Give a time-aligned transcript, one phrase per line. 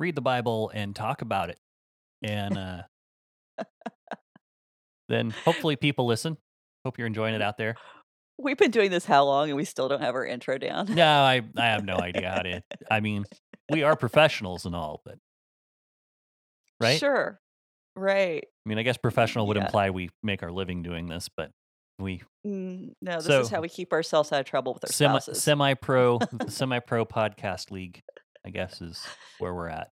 [0.00, 1.58] read the Bible and talk about it.
[2.22, 2.82] And uh,
[5.08, 6.36] then hopefully people listen.
[6.84, 7.76] Hope you're enjoying it out there.
[8.38, 10.86] We've been doing this how long and we still don't have our intro down?
[10.94, 12.62] No, I, I have no idea how to.
[12.90, 13.24] I mean,
[13.70, 15.16] we are professionals and all, but
[16.80, 16.98] right?
[16.98, 17.38] Sure.
[17.96, 18.42] Right.
[18.44, 19.64] I mean, I guess professional would Yeah.
[19.66, 21.50] imply we make our living doing this, but
[21.98, 24.90] we Mm, no, this So- is how we keep ourselves out of trouble with our
[24.92, 25.42] semi spouses.
[25.42, 28.00] semi pro semi pro podcast league,
[28.46, 29.06] I guess, is
[29.38, 29.90] where we're at.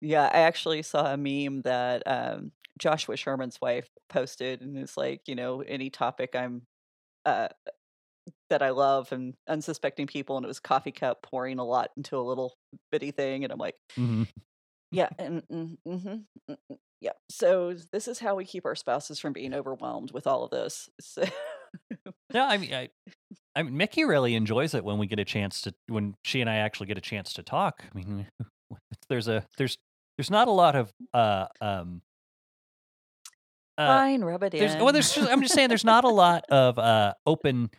[0.00, 5.22] Yeah, I actually saw a meme that um, Joshua Sherman's wife posted, and it's like,
[5.26, 6.62] you know, any topic I'm
[7.24, 7.48] uh,
[8.48, 12.16] that I love and unsuspecting people, and it was coffee cup pouring a lot into
[12.16, 12.54] a little
[12.90, 14.24] bitty thing, and I'm like, hmm
[14.92, 17.12] yeah, and mm, mhm, mm, mm, yeah.
[17.30, 20.88] So this is how we keep our spouses from being overwhelmed with all of this.
[21.00, 21.24] So,
[22.32, 22.88] No, I mean, I,
[23.54, 26.50] I mean, Mickey really enjoys it when we get a chance to, when she and
[26.50, 27.82] I actually get a chance to talk.
[27.82, 28.26] I mean,
[29.08, 29.78] there's a, there's,
[30.20, 32.02] there's not a lot of, uh, um,
[33.78, 34.84] uh, fine, rub it there's, in.
[34.84, 37.70] well, there's, I'm just saying, there's not a lot of, uh, open,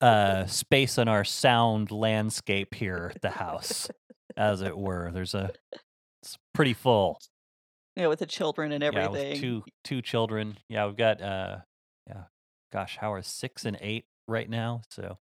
[0.00, 3.90] uh, space on our sound landscape here at the house,
[4.36, 5.10] as it were.
[5.12, 5.50] There's a,
[6.22, 7.18] it's pretty full.
[7.96, 9.30] Yeah, with the children and Yeah, everything.
[9.32, 10.56] with two, two children.
[10.68, 11.56] Yeah, we've got, uh,
[12.06, 12.22] yeah,
[12.72, 14.82] gosh, how are six and eight right now?
[14.92, 15.18] So,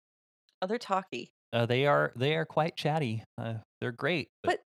[0.61, 1.31] Oh, they're talky.
[1.53, 3.23] Uh, they are they are quite chatty.
[3.37, 4.59] Uh, they're great, But-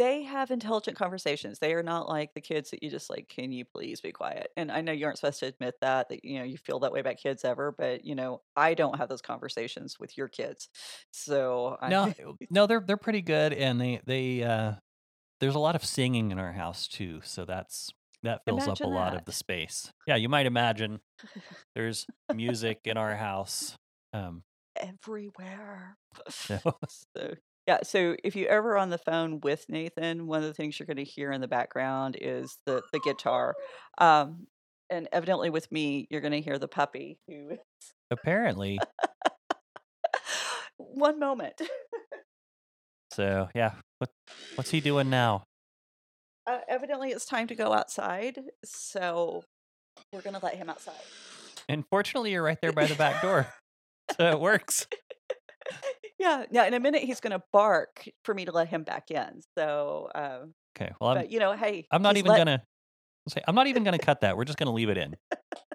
[0.00, 1.58] They have intelligent conversations.
[1.58, 4.48] They are not like the kids that you just like, can you please be quiet?
[4.56, 6.90] And I know you aren't supposed to admit that, that, you know, you feel that
[6.90, 10.70] way about kids ever, but, you know, I don't have those conversations with your kids.
[11.12, 12.14] So, I, no,
[12.50, 14.72] no, they're they're pretty good, and they they uh,
[15.40, 17.90] there's a lot of singing in our house too, so that's
[18.22, 19.92] that fills up a Imagine lot of the space.
[20.06, 21.00] Yeah, you might imagine
[21.74, 23.76] there's music in our house.
[24.14, 24.44] Um,
[24.76, 25.96] everywhere.
[26.88, 27.34] So
[27.66, 30.86] yeah, so if you ever on the phone with Nathan, one of the things you're
[30.86, 33.54] going to hear in the background is the the guitar.
[33.98, 34.46] Um,
[34.88, 37.58] and evidently with me, you're going to hear the puppy who
[38.10, 38.78] apparently,
[40.76, 41.60] one moment.
[43.12, 43.72] so yeah.
[43.98, 44.10] What
[44.56, 45.44] what's he doing now?
[46.46, 49.44] Uh, evidently it's time to go outside, so
[50.12, 50.94] we're going to let him outside.
[51.68, 53.46] And fortunately, you're right there by the back door,
[54.16, 54.86] so it works.
[56.20, 59.10] Yeah, yeah, in a minute he's going to bark for me to let him back
[59.10, 59.40] in.
[59.56, 62.62] So, um, Okay, well, I'm but you know, hey, I'm not even let- gonna
[63.28, 64.36] say I'm not even gonna cut that.
[64.36, 65.16] We're just gonna leave it in.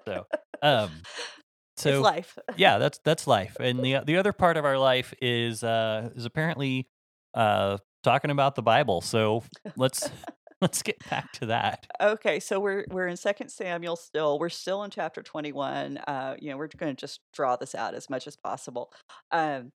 [0.06, 0.26] So,
[0.62, 0.90] um,
[1.76, 2.38] so it's life.
[2.56, 3.56] yeah, that's that's life.
[3.60, 6.88] And the the other part of our life is uh is apparently
[7.34, 9.00] uh talking about the Bible.
[9.02, 9.44] So
[9.76, 10.08] let's
[10.62, 11.86] let's get back to that.
[12.00, 14.38] Okay, so we're we're in Second Samuel still.
[14.38, 15.98] We're still in chapter twenty one.
[15.98, 18.90] Uh, you know, we're going to just draw this out as much as possible.
[19.30, 19.72] Um,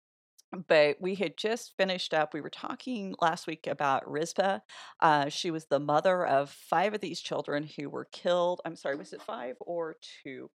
[0.67, 2.33] but we had just finished up.
[2.33, 4.61] We were talking last week about Rizpah.
[5.01, 8.61] Uh, she was the mother of five of these children who were killed.
[8.65, 10.51] I'm sorry, was it five or two?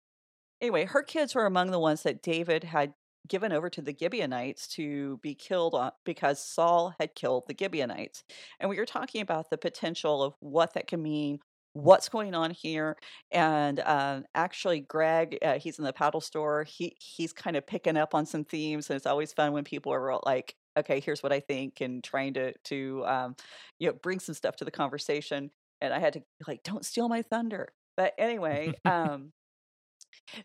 [0.61, 2.93] Anyway, her kids were among the ones that David had
[3.27, 8.23] given over to the Gibeonites to be killed because Saul had killed the Gibeonites.
[8.59, 11.39] And we were talking about the potential of what that can mean,
[11.73, 12.97] what's going on here.
[13.31, 16.63] And um, actually, Greg, uh, he's in the paddle store.
[16.63, 19.93] He he's kind of picking up on some themes, and it's always fun when people
[19.93, 23.35] are like, "Okay, here's what I think," and trying to to um,
[23.79, 25.51] you know bring some stuff to the conversation.
[25.81, 29.31] And I had to like, "Don't steal my thunder." But anyway, um,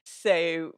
[0.04, 0.72] so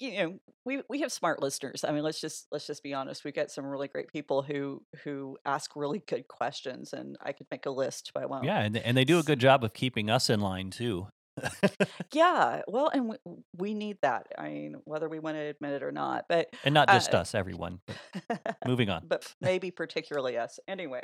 [0.00, 3.22] you know we we have smart listeners i mean let's just let's just be honest
[3.24, 7.46] we've got some really great people who who ask really good questions and i could
[7.50, 9.72] make a list but i won't Yeah, and and they do a good job of
[9.74, 11.08] keeping us in line too.
[12.12, 13.16] yeah well and we,
[13.56, 16.74] we need that i mean whether we want to admit it or not but and
[16.74, 17.80] not just Uh, us, everyone.
[18.66, 19.04] Moving on.
[19.06, 21.02] but maybe particularly us anyway.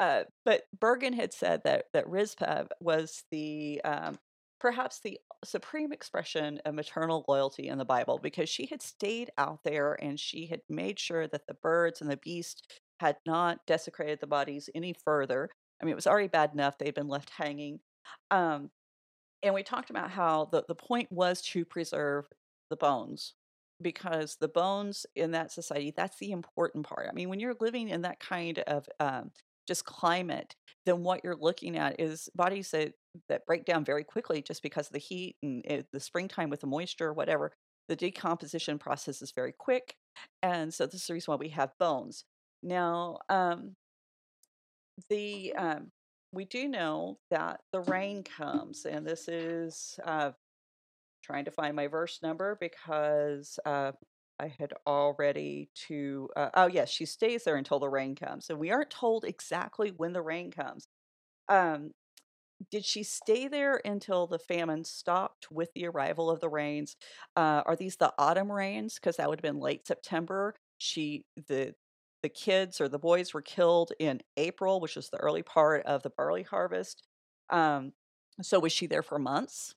[0.00, 4.18] Uh, but Bergen had said that that Rizpah was the um,
[4.58, 9.60] perhaps the supreme expression of maternal loyalty in the Bible because she had stayed out
[9.64, 14.20] there and she had made sure that the birds and the beast had not desecrated
[14.20, 15.48] the bodies any further.
[15.80, 17.80] I mean, it was already bad enough they'd been left hanging.
[18.30, 18.70] Um,
[19.42, 22.26] and we talked about how the, the point was to preserve
[22.68, 23.34] the bones
[23.80, 27.88] because the bones in that society that's the important part i mean when you're living
[27.88, 29.30] in that kind of um,
[29.70, 32.92] just climate, then what you're looking at is bodies that,
[33.28, 36.60] that break down very quickly just because of the heat and it, the springtime with
[36.60, 37.52] the moisture, or whatever.
[37.88, 39.96] The decomposition process is very quick.
[40.42, 42.24] And so this is the reason why we have bones.
[42.62, 43.74] Now, um,
[45.08, 45.90] the um,
[46.32, 50.30] we do know that the rain comes, and this is uh,
[51.22, 53.92] trying to find my verse number because uh,
[54.38, 56.28] I had already to.
[56.36, 59.92] Uh, oh yes, she stays there until the rain comes, and we aren't told exactly
[59.96, 60.86] when the rain comes.
[61.48, 61.90] Um,
[62.70, 66.96] did she stay there until the famine stopped with the arrival of the rains?
[67.36, 68.94] Uh, are these the autumn rains?
[68.96, 70.54] Because that would have been late September.
[70.78, 71.74] She the
[72.22, 76.02] the kids or the boys were killed in April, which was the early part of
[76.02, 77.02] the barley harvest.
[77.48, 77.92] Um,
[78.42, 79.74] so was she there for months?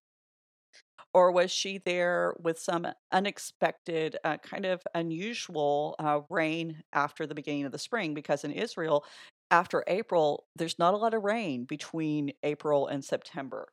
[1.13, 7.35] Or was she there with some unexpected, uh, kind of unusual uh, rain after the
[7.35, 8.13] beginning of the spring?
[8.15, 9.06] Because in Israel,
[9.54, 13.68] after April, there's not a lot of rain between April and September.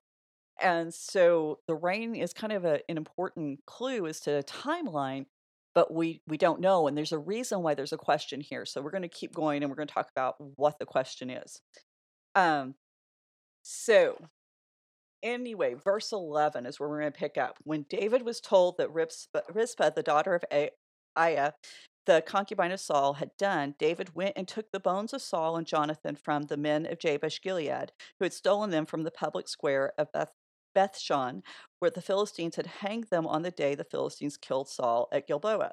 [0.61, 5.25] And so the rain is kind of a, an important clue as to a timeline
[5.75, 8.83] but we we don't know and there's a reason why there's a question here so
[8.83, 11.61] we're going to keep going and we're going to talk about what the question is
[12.35, 12.75] um
[13.63, 14.19] so
[15.23, 18.93] anyway verse 11 is where we're going to pick up when david was told that
[18.93, 20.45] rizpah the daughter of
[21.17, 21.53] aiah
[22.07, 25.67] the concubine of saul had done david went and took the bones of saul and
[25.67, 29.93] jonathan from the men of jabesh gilead who had stolen them from the public square
[29.99, 30.31] of beth
[30.75, 31.43] Bethshan,
[31.79, 35.73] where the Philistines had hanged them on the day the Philistines killed Saul at Gilboa.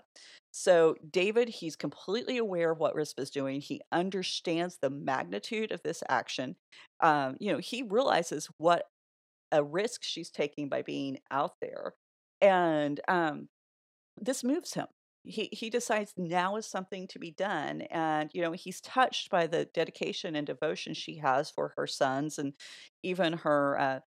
[0.51, 3.61] So David, he's completely aware of what Rizpah's doing.
[3.61, 6.55] He understands the magnitude of this action.
[7.01, 8.85] Um, you know, he realizes what
[9.51, 11.93] a risk she's taking by being out there,
[12.41, 13.49] and um,
[14.19, 14.87] this moves him.
[15.27, 19.47] He he decides now is something to be done, and you know he's touched by
[19.47, 22.53] the dedication and devotion she has for her sons and
[23.03, 23.99] even her uh,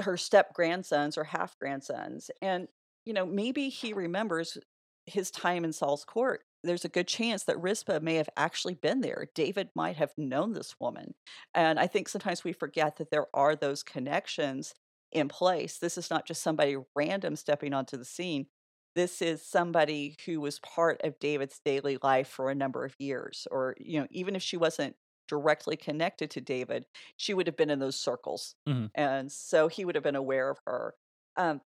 [0.00, 2.30] her step grandsons or half grandsons.
[2.40, 2.68] And,
[3.04, 4.58] you know, maybe he remembers
[5.06, 6.42] his time in Saul's court.
[6.64, 9.28] There's a good chance that Rizpah may have actually been there.
[9.34, 11.14] David might have known this woman.
[11.54, 14.74] And I think sometimes we forget that there are those connections
[15.10, 15.78] in place.
[15.78, 18.46] This is not just somebody random stepping onto the scene.
[18.94, 23.46] This is somebody who was part of David's daily life for a number of years.
[23.50, 24.96] Or, you know, even if she wasn't
[25.28, 26.86] directly connected to David,
[27.16, 28.54] she would have been in those circles.
[28.68, 28.90] Mhm.
[28.94, 30.94] And so he would have been aware of her.
[31.36, 31.62] Um,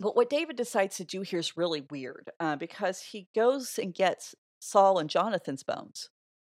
[0.00, 3.94] but what David decides to do here is really weird uh, because he goes and
[3.94, 6.10] gets Saul and Jonathan's bones.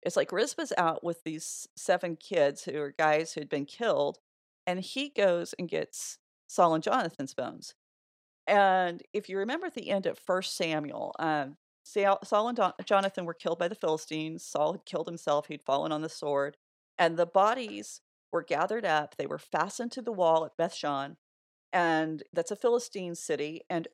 [0.04, 4.20] It's like Rizpah's out with these seven kids who are guys who had been killed,
[4.66, 6.18] and he goes and gets
[6.48, 7.76] Saul and Jonathan's bones.
[8.48, 13.34] And if you remember at the end of First Samuel, um, Saul and Jonathan were
[13.34, 14.44] killed by the Philistines.
[14.44, 16.58] Saul had killed himself, he'd fallen on the sword.
[16.98, 18.02] And the bodies
[18.32, 21.16] were gathered up, they were fastened to the wall at Bethshan,
[21.72, 23.62] and that's a Philistine city.
[23.70, 23.88] And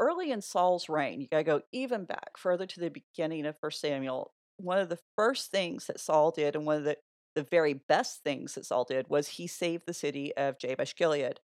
[0.00, 3.58] early in Saul's reign, you got to go even back further to the beginning of
[3.58, 4.32] First Samuel.
[4.56, 6.96] One of the first things that Saul did, and one of the,
[7.34, 11.40] the very best things that Saul did, was he saved the city of Jabesh Gilead.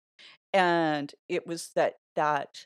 [0.54, 2.66] And it was that that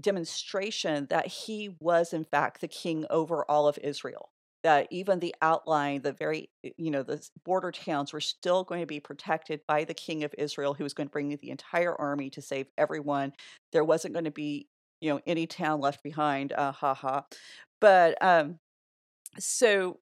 [0.00, 4.30] demonstration that he was in fact the king over all of Israel
[4.62, 8.80] that even the outline the very eh, you know the border towns were still going
[8.80, 11.94] to be protected by the king of Israel who was going to bring the entire
[12.00, 13.32] army to save everyone.
[13.72, 14.68] There wasn't going to be
[15.00, 17.24] you know any town left behind uh, ha ha.
[17.80, 18.58] But um
[19.38, 19.98] so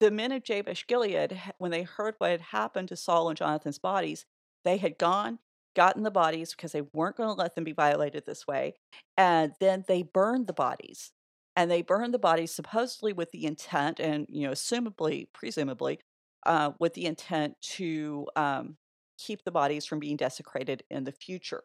[0.00, 3.78] the men of Jabesh Gilead when they heard what had happened to Saul and Jonathan's
[3.78, 4.26] bodies
[4.64, 5.38] they had gone
[5.78, 8.74] gotten the bodies because they weren't going to let them be violated this way.
[9.16, 11.12] And then they burned the bodies.
[11.54, 16.00] And they burned the bodies supposedly with the intent, and you know, assumably, presumably,
[16.46, 18.76] uh, with the intent to um,
[19.18, 21.62] keep the bodies from being desecrated in the future.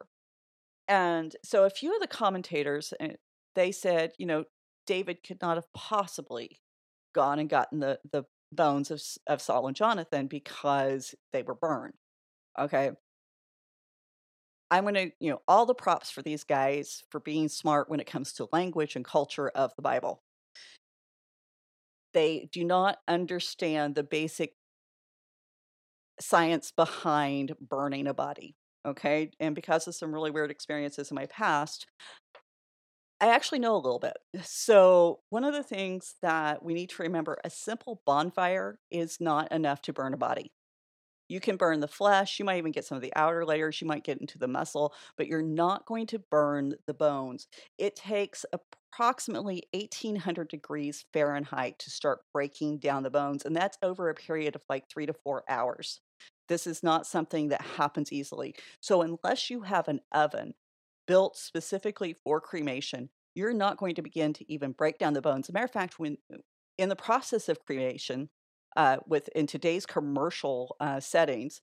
[0.87, 3.13] And so, a few of the commentators eh,
[3.55, 4.45] they said, you know,
[4.87, 6.59] David could not have possibly
[7.13, 11.93] gone and gotten the the bones of of Saul and Jonathan because they were burned.
[12.59, 12.91] Okay,
[14.73, 17.99] I'm going to, you know, all the props for these guys for being smart when
[17.99, 20.23] it comes to language and culture of the Bible.
[22.15, 24.55] They do not understand the basic
[26.19, 28.55] science behind burning a body.
[28.83, 29.29] Okay.
[29.39, 31.85] And because of some really weird experiences in my past,
[33.21, 34.17] I actually know a little bit.
[34.41, 39.51] So, one of the things that we need to remember a simple bonfire is not
[39.51, 40.51] enough to burn a body
[41.33, 42.37] You can burn the flesh.
[42.37, 43.81] You might even get some of the outer layers.
[43.81, 47.47] You might get into the muscle, but you're not going to burn the bones.
[47.79, 53.45] It takes approximately 1800 degrees Fahrenheit to start breaking down the bones.
[53.45, 56.01] And that's over a period of like three to four hours.
[56.49, 58.53] This is not something that happens easily.
[58.79, 60.53] So, unless you have an oven
[61.07, 65.47] built specifically for cremation, you're not going to begin to even break down the bones.
[65.47, 66.37] As a matter of fact, when uh,
[66.77, 68.29] in the process of cremation,
[68.75, 71.61] uh, with in today's commercial uh, settings,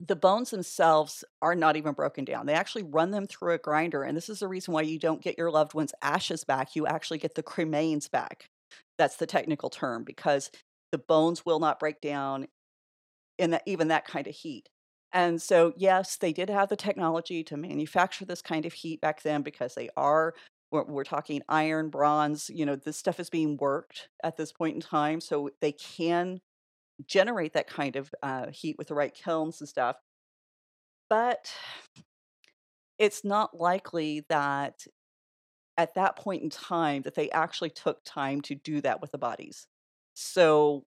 [0.00, 2.46] the bones themselves are not even broken down.
[2.46, 5.22] They actually run them through a grinder, and this is the reason why you don't
[5.22, 6.74] get your loved one's ashes back.
[6.74, 8.46] You actually get the cremains back.
[8.98, 10.50] That's the technical term because
[10.92, 12.46] the bones will not break down
[13.38, 14.68] in that, even that kind of heat.
[15.12, 19.22] And so, yes, they did have the technology to manufacture this kind of heat back
[19.22, 20.34] then because they are,
[20.74, 24.74] we're, we're, talking iron, bronze, you know, this stuff is being worked at this point
[24.74, 25.20] in time.
[25.20, 26.40] So they can
[27.06, 29.96] generate that kind of uh, heat with the right kilns and stuff.
[31.08, 31.52] But
[32.98, 34.84] it's not likely that
[35.76, 39.18] at that point in time that they actually took time to do that with the
[39.18, 39.66] bodies.
[40.14, 40.84] So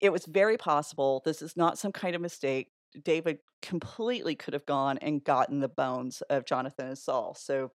[0.00, 2.70] it was very possible this is not some kind of mistake.
[3.02, 7.34] David completely could have gone and gotten the bones of Jonathan and Saul.
[7.34, 7.70] So,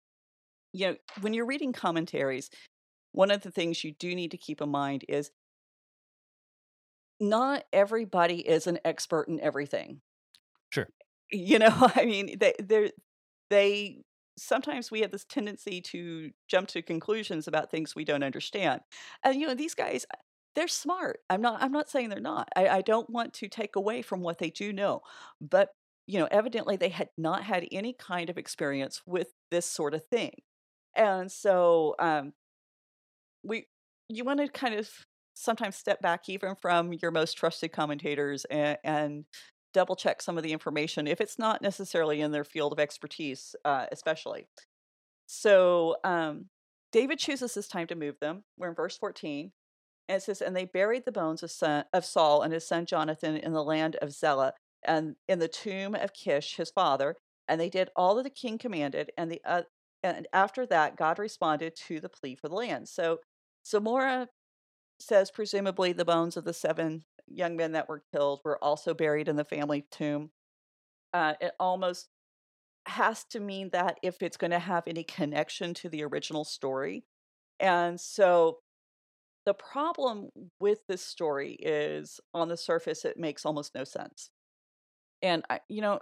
[0.72, 2.50] you know, when you're reading commentaries,
[3.12, 5.30] one of the things you do need to keep in mind is
[7.20, 10.00] not everybody is an expert in everything.
[10.70, 10.88] Sure.
[11.30, 12.90] You know, I mean, they they
[13.50, 14.02] they
[14.38, 18.80] sometimes we have this tendency to jump to conclusions about things we don't understand.
[19.22, 20.06] And you know, these guys
[20.54, 21.20] they're smart.
[21.30, 22.48] I'm not I'm not saying they're not.
[22.56, 25.02] I, I don't want to take away from what they do know.
[25.40, 25.70] But
[26.06, 30.04] you know, evidently they had not had any kind of experience with this sort of
[30.06, 30.32] thing.
[30.96, 32.32] And so um
[33.42, 33.66] we
[34.08, 34.90] you want to kind of
[35.34, 39.24] sometimes step back even from your most trusted commentators and, and
[39.72, 43.56] double check some of the information if it's not necessarily in their field of expertise,
[43.64, 44.46] uh, especially.
[45.26, 46.46] So um,
[46.92, 48.44] David chooses this time to move them.
[48.58, 49.52] We're in verse 14.
[50.08, 52.84] And it says, And they buried the bones of, son, of Saul and his son
[52.86, 57.16] Jonathan in the land of Zelah and in the tomb of Kish, his father.
[57.48, 59.10] And they did all that the king commanded.
[59.16, 59.62] And, the, uh,
[60.02, 62.88] and after that, God responded to the plea for the land.
[62.88, 63.20] So
[63.66, 64.28] Zamora
[65.00, 69.28] says presumably the bones of the seven young men that were killed were also buried
[69.28, 70.30] in the family tomb.
[71.12, 72.08] Uh, it almost
[72.86, 77.04] has to mean that if it's going to have any connection to the original story.
[77.60, 78.58] And so
[79.46, 80.30] the problem
[80.60, 84.30] with this story is on the surface, it makes almost no sense.
[85.20, 86.00] And, I, you know,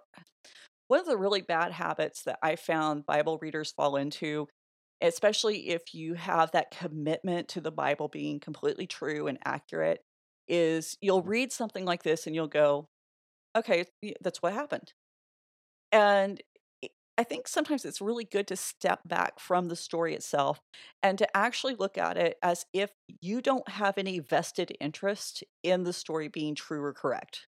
[0.91, 4.49] one of the really bad habits that I found Bible readers fall into
[5.05, 10.01] especially if you have that commitment to the Bible being completely true and accurate,
[10.49, 12.87] is you'll read something like this and you'll go,
[13.57, 13.85] okay,
[14.23, 14.93] that's what happened.
[15.93, 16.41] And
[17.19, 20.61] I think sometimes it's really good to step back from the story itself
[21.03, 22.93] and to actually look at it as if
[23.23, 27.49] you don't have any vested interest in the story being true or correct.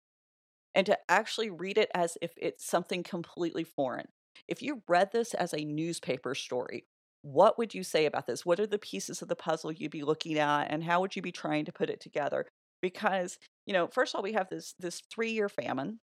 [0.73, 4.07] And to actually read it as if it's something completely foreign.
[4.47, 6.85] If you read this as a newspaper story
[7.21, 8.45] what would you say about this?
[8.45, 11.21] What are the pieces of the puzzle you'd be looking at, and how would you
[11.21, 12.47] be trying to put it together?
[12.81, 15.99] Because you know, first of all, we have this this three year famine,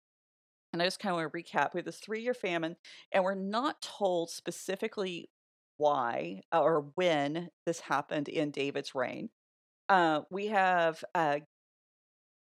[0.74, 1.74] and I just kind of want to recap.
[1.74, 2.76] We have this three year famine,
[3.12, 5.30] and we're not told specifically
[5.78, 9.30] why or when this happened in David's reign.
[9.90, 11.40] Uh, we have uh,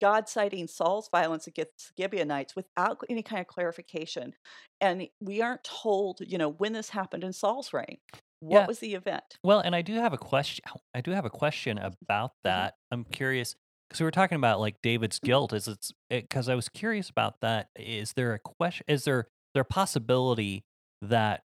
[0.00, 4.34] God citing Saul's violence against the Gibeonites without any kind of clarification.
[4.80, 7.98] And we aren't told, you know, when this happened in Saul's reign.
[8.40, 8.66] What yeah.
[8.66, 9.36] was the event?
[9.44, 10.64] Well, and I do have a question.
[10.94, 12.48] I do have a question about mm-hmm.
[12.48, 12.72] that.
[12.72, 12.94] Mm-hmm.
[12.94, 13.54] I'm curious
[13.88, 15.26] because we were talking about like David's mm-hmm.
[15.26, 15.52] guilt.
[15.52, 17.68] Is it's because it, I was curious about that.
[17.76, 18.86] Is there a question?
[18.88, 20.64] Is there there a possibility
[21.02, 21.42] that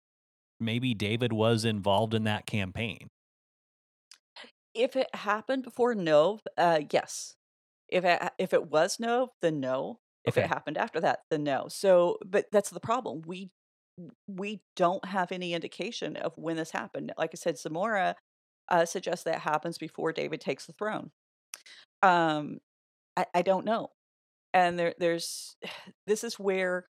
[0.60, 3.10] maybe David was involved in that campaign?
[4.74, 6.40] If it happened before no.
[6.58, 7.36] uh, yes.
[7.92, 10.00] If it if it was no, then no.
[10.26, 10.46] If okay.
[10.46, 11.68] it happened after that, then no.
[11.70, 13.22] So, but that's the problem.
[13.26, 13.52] We
[14.28, 17.12] we don't have any indication of when this happened.
[17.18, 18.16] Like I said, Zamora
[18.70, 21.12] uh, suggests that happens before David takes the throne.
[22.02, 22.60] Um,
[23.18, 23.90] I, I don't know,
[24.54, 25.56] and there, there's
[26.08, 26.86] this is where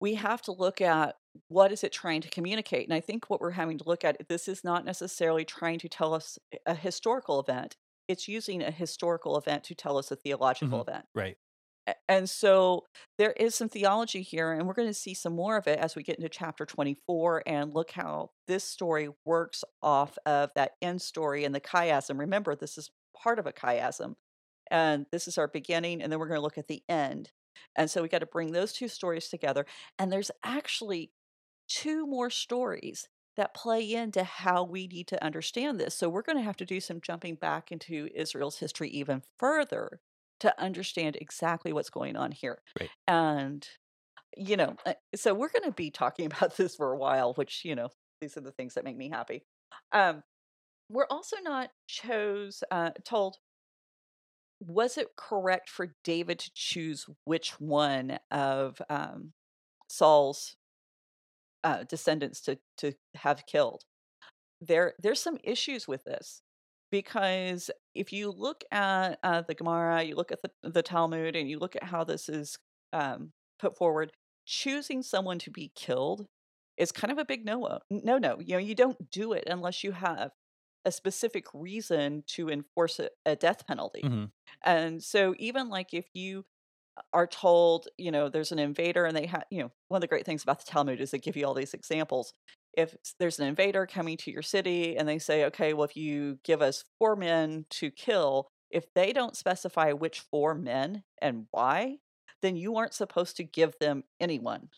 [0.00, 1.16] we have to look at
[1.48, 2.86] what is it trying to communicate.
[2.86, 5.88] And I think what we're having to look at this is not necessarily trying to
[5.88, 7.76] tell us a historical event.
[8.08, 10.90] It's using a historical event to tell us a theological mm-hmm.
[10.90, 11.06] event.
[11.14, 11.36] Right.
[12.08, 12.84] And so
[13.16, 15.94] there is some theology here, and we're going to see some more of it as
[15.94, 21.00] we get into chapter 24 and look how this story works off of that end
[21.00, 22.18] story and the chiasm.
[22.18, 24.14] Remember, this is part of a chiasm.
[24.70, 27.30] and this is our beginning, and then we're going to look at the end.
[27.76, 29.64] And so we got to bring those two stories together.
[29.98, 31.12] And there's actually
[31.68, 35.94] two more stories that play into how we need to understand this.
[35.94, 40.00] So we're going to have to do some jumping back into Israel's history even further
[40.40, 42.60] to understand exactly what's going on here.
[42.78, 42.90] Right.
[43.06, 43.66] And
[44.36, 47.64] you know, uh, so we're going to be talking about this for a while, which,
[47.64, 47.88] you know,
[48.20, 49.42] these are the things that make me happy.
[49.92, 50.22] Um,
[50.88, 53.38] we're also not chose uh, told
[54.60, 59.32] was it correct for David to choose which one of um,
[59.88, 60.56] Saul's
[61.66, 63.84] uh, descendants to to have killed?
[64.60, 66.42] There there's some issues with this
[66.90, 71.48] because if you look at uh, the Gemara, you look at the, the Talmud, and
[71.50, 72.58] you look at how this is
[72.92, 74.12] um, put forward,
[74.46, 76.26] choosing someone to be killed
[76.78, 78.38] is kind of a big no no no.
[78.40, 80.32] You know, you don't do it unless you have
[80.84, 84.08] a specific reason to enforce a, a death penalty.
[84.08, 84.26] hmm
[84.64, 86.44] And so even like if you
[87.12, 90.06] are told, you know, there's an invader and they have, you know, one of the
[90.06, 92.32] great things about the Talmud is they give you all these examples.
[92.74, 96.38] If there's an invader coming to your city and they say, okay, well, if you
[96.44, 101.98] give us four men to kill, if they don't specify which four men and why,
[102.42, 104.68] then you aren't supposed to give them anyone.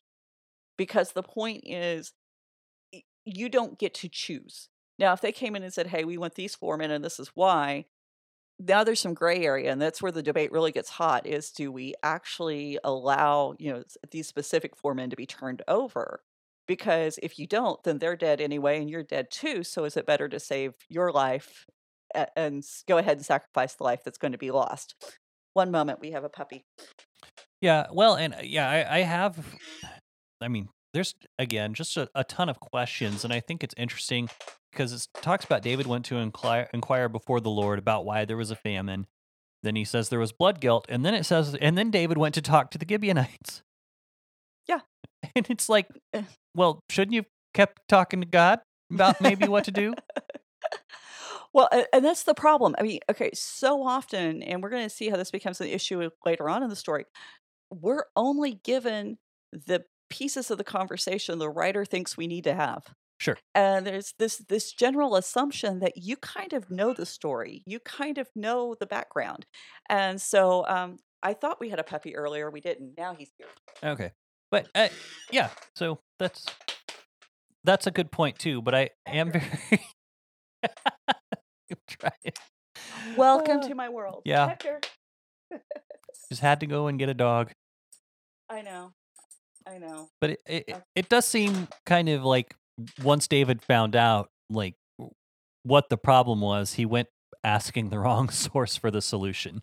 [0.76, 2.12] Because the point is,
[3.24, 4.68] you don't get to choose.
[4.98, 7.20] Now, if they came in and said, hey, we want these four men and this
[7.20, 7.86] is why,
[8.58, 11.70] now there's some gray area and that's where the debate really gets hot is do
[11.70, 16.20] we actually allow you know these specific four men to be turned over
[16.66, 20.06] because if you don't then they're dead anyway and you're dead too so is it
[20.06, 21.66] better to save your life
[22.36, 24.94] and go ahead and sacrifice the life that's going to be lost
[25.52, 26.64] one moment we have a puppy
[27.60, 27.86] Yeah.
[27.92, 29.58] Well, and uh, yeah, I, I have.
[30.40, 34.28] I mean, there's again just a, a ton of questions, and I think it's interesting
[34.70, 38.36] because it talks about David went to inquire, inquire before the Lord about why there
[38.36, 39.06] was a famine.
[39.62, 42.34] Then he says there was blood guilt, and then it says, and then David went
[42.36, 43.62] to talk to the Gibeonites.
[44.68, 44.80] Yeah.
[45.34, 46.22] And it's like, Eh.
[46.54, 48.60] well, shouldn't you have kept talking to God
[48.92, 49.94] about maybe what to do?
[51.52, 55.08] well and that's the problem i mean okay so often and we're going to see
[55.08, 57.04] how this becomes an issue later on in the story
[57.70, 59.16] we're only given
[59.52, 62.84] the pieces of the conversation the writer thinks we need to have
[63.18, 63.36] Sure.
[63.54, 68.18] and there's this this general assumption that you kind of know the story you kind
[68.18, 69.44] of know the background
[69.90, 73.48] and so um i thought we had a puppy earlier we didn't now he's here
[73.84, 74.10] Okay.
[74.50, 74.88] But uh,
[75.30, 76.46] yeah, so that's
[77.64, 78.62] that's a good point too.
[78.62, 79.42] But I am very
[83.16, 84.54] welcome Uh, to my world yeah.
[86.30, 87.52] Just had to go and get a dog.
[88.50, 88.92] i know
[89.66, 90.80] i know But it, it Okay.
[90.96, 92.54] it does seem kind of like
[93.02, 94.74] once David found out like
[95.62, 97.08] what the problem was, he went
[97.44, 99.62] asking the wrong source for the solution.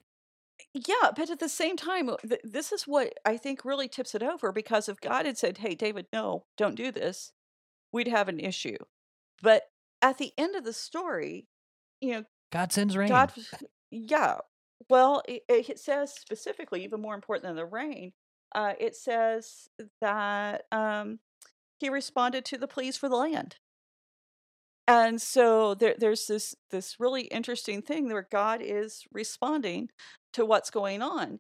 [0.73, 4.13] Yeah, but at the same time, uh, th- this is what I think really tips
[4.13, 7.32] it over because if God had said, Hey, David, no, don't do this,
[7.93, 8.78] we'd have an issue.
[9.41, 9.63] But
[10.01, 11.47] at the end of the story,
[12.01, 13.08] you know, God sends rain.
[13.08, 13.32] God,
[13.89, 14.39] yeah,
[14.89, 18.13] well, it, it says specifically, even more important than the rain,
[18.54, 19.67] uh, it says
[20.01, 21.19] that um,
[21.80, 23.58] he responded to the pleas for the land.
[24.88, 29.90] And so there, there's this this really interesting thing where God is responding
[30.34, 31.40] to what's going on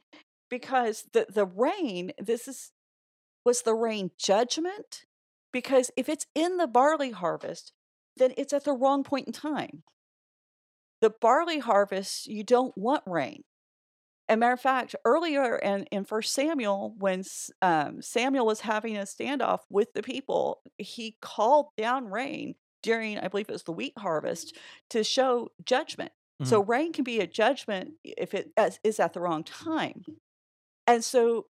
[0.49, 2.71] because the the rain this is
[3.45, 5.05] was the rain judgment?
[5.53, 7.71] Because if it's in the barley harvest
[8.17, 9.83] then it's at the wrong point in time.
[11.01, 13.43] The barley harvest you don't want rain
[14.27, 17.23] and matter of fact earlier in, in first samuel when
[17.61, 23.27] um, samuel was having a standoff with the people he called down rain during i
[23.27, 24.55] believe it was the wheat harvest
[24.89, 26.11] to show judgment
[26.43, 28.51] so rain can be a judgment if it
[28.83, 30.03] is at the wrong time
[30.85, 31.45] and so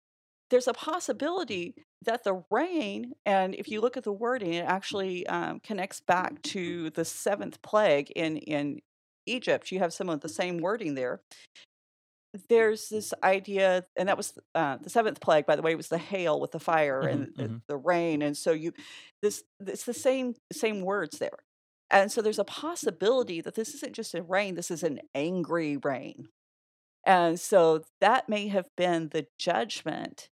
[0.51, 5.25] there's a possibility that the rain, and if you look at the wording, it actually
[5.27, 8.81] um, connects back to the seventh plague in, in
[9.25, 9.71] Egypt.
[9.71, 11.21] You have some of the same wording there.
[12.47, 15.97] There's this idea, and that was uh, the seventh plague, by the way, was the
[15.97, 18.21] hail with the fire and Mhm, the, the rain.
[18.21, 18.71] And so you,
[19.21, 21.39] this, it's the same same words there.
[21.89, 25.75] And so there's a possibility that this isn't just a rain, this is an angry
[25.75, 26.29] rain.
[27.05, 30.29] And so that may have been the judgment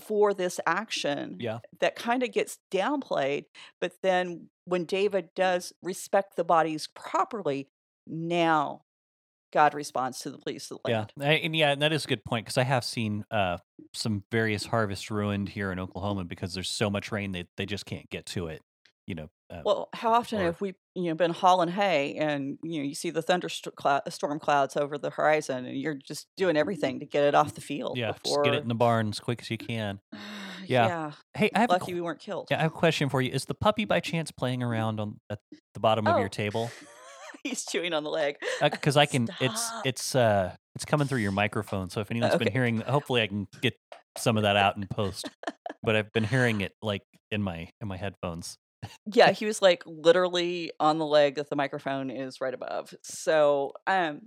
[0.00, 1.60] for this action Yeah.
[1.80, 3.46] that kind of gets downplayed.
[3.80, 7.68] But then when David does respect the bodies properly,
[8.06, 8.82] now
[9.52, 12.24] God responds to the pleas of the Yeah, and yeah, and that is a good
[12.24, 13.58] point because I have seen uh,
[13.94, 17.86] some various harvests ruined here in Oklahoma because there's so much rain that they just
[17.86, 18.62] can't get to it.
[19.06, 22.58] You know, uh, Well, how often or have we, you know, been hauling hay and
[22.62, 27.00] you know you see the thunderstorm clouds over the horizon, and you're just doing everything
[27.00, 29.40] to get it off the field yeah, just get it in the barn as quick
[29.40, 30.00] as you can.
[30.66, 30.86] Yeah.
[30.88, 32.48] Yeah, Hey, I have lucky qu- we weren't killed.
[32.50, 33.30] yeah, I have a question for you.
[33.30, 35.38] Is the puppy by chance playing around on at
[35.72, 36.70] the bottom of your Oh, table?
[37.42, 38.36] he's chewing on the leg.
[38.60, 39.28] Because I can.
[39.40, 39.86] It's Stop.
[39.86, 41.90] it's uh it's coming through your microphone.
[41.90, 43.74] So if anyone's been hearing, hopefully I can get
[44.16, 45.28] some of that out in post.
[45.82, 48.58] But I've been hearing it like in my in my headphones.
[49.06, 52.94] Yeah, he was like literally on the leg that the microphone is right above.
[53.02, 54.20] So, um,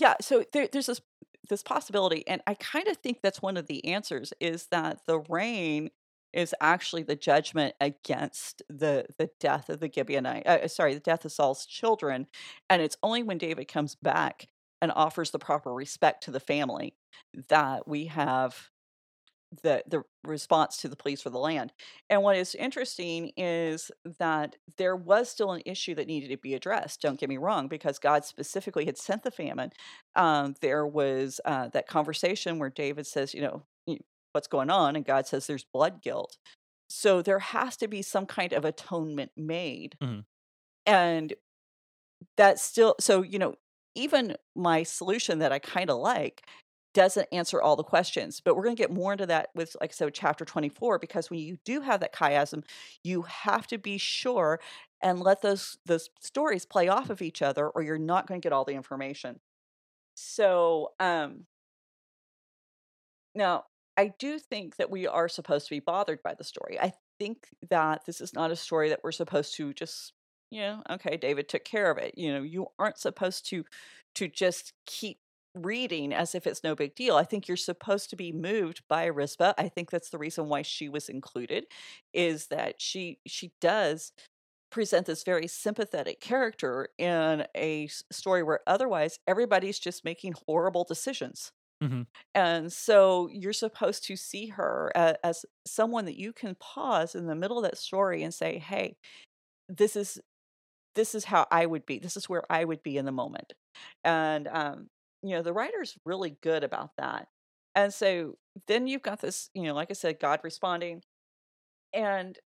[0.00, 1.00] yeah, so there, there's this
[1.48, 5.20] this possibility, and I kind of think that's one of the answers is that the
[5.28, 5.90] rain
[6.32, 10.46] is actually the judgment against the the death of the Gibeonite.
[10.46, 12.26] Uh, sorry, the death of Saul's children,
[12.70, 14.48] and it's only when David comes back
[14.82, 16.94] and offers the proper respect to the family
[17.48, 18.70] that we have
[19.62, 21.72] the the response to the pleas for the land.
[22.10, 26.54] And what is interesting is that there was still an issue that needed to be
[26.54, 27.00] addressed.
[27.00, 29.70] Don't get me wrong, because God specifically had sent the famine.
[30.16, 33.98] Um, there was uh, that conversation where David says, you know, "Y-
[34.32, 36.36] what's going on, and God says there's blood guilt.
[36.90, 40.24] So there has to be some kind of atonement made, Mhm.
[40.86, 41.34] and
[42.36, 43.22] that's still so.
[43.22, 43.54] You know,
[43.94, 46.46] even my solution that I kind of like
[46.94, 48.40] doesn't answer all the questions.
[48.40, 51.30] But we're going to get more into that with, like I said, chapter 24, because
[51.30, 52.64] when you do have that chiasm,
[53.04, 54.60] you have to be sure
[55.02, 58.44] and let those those stories play off of each other, or you're not going to
[58.44, 59.40] get all the information.
[60.16, 61.46] So, um,
[63.34, 63.64] now
[63.98, 66.78] I do think that we are supposed to be bothered by the story.
[66.80, 70.12] I think that this is not a story that we're supposed to just,
[70.52, 72.16] you know, okay, David took care of it.
[72.16, 73.64] You know, you aren't supposed to
[74.14, 75.18] to just keep
[75.54, 77.16] reading as if it's no big deal.
[77.16, 79.54] I think you're supposed to be moved by Rizpah.
[79.58, 81.66] I think that's the reason why she was included
[82.14, 84.12] is that she she does
[84.70, 91.52] present this very sympathetic character in a story where otherwise everybody's just making horrible decisions.
[91.80, 92.02] Hmm
[92.34, 97.26] And so you're supposed to see her as, as someone that you can pause in
[97.26, 98.96] the middle of that story and say, "Hey,
[99.68, 100.20] this is
[100.96, 101.98] this is how I would be.
[102.00, 103.54] This is where I would be in the moment."
[104.04, 104.90] And um,
[105.22, 107.28] you know, the writer's really good about that.
[107.76, 108.36] And so
[108.68, 111.02] then you've got this, you know, like I said, God responding,
[111.94, 112.38] and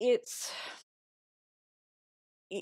[0.00, 0.52] it's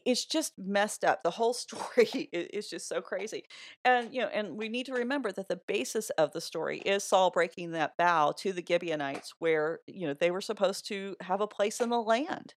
[0.07, 1.23] it's just messed up.
[1.23, 3.45] The whole story is just so crazy.
[3.85, 7.05] And you know, and we need to remember that the basis of the story is
[7.05, 11.41] Saul breaking that vow to the Gibeonites where, you know, they were supposed to have
[11.41, 12.55] a place in the land.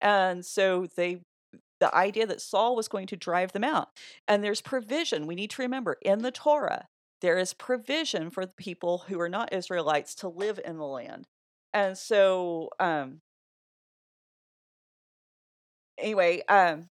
[0.00, 1.20] And so they
[1.80, 3.88] the idea that Saul was going to drive them out.
[4.28, 5.26] And there's provision.
[5.26, 6.86] We need to remember in the Torah,
[7.20, 11.26] there is provision for the people who are not Israelites to live in the land.
[11.74, 13.20] And so um
[16.02, 16.88] anyway, um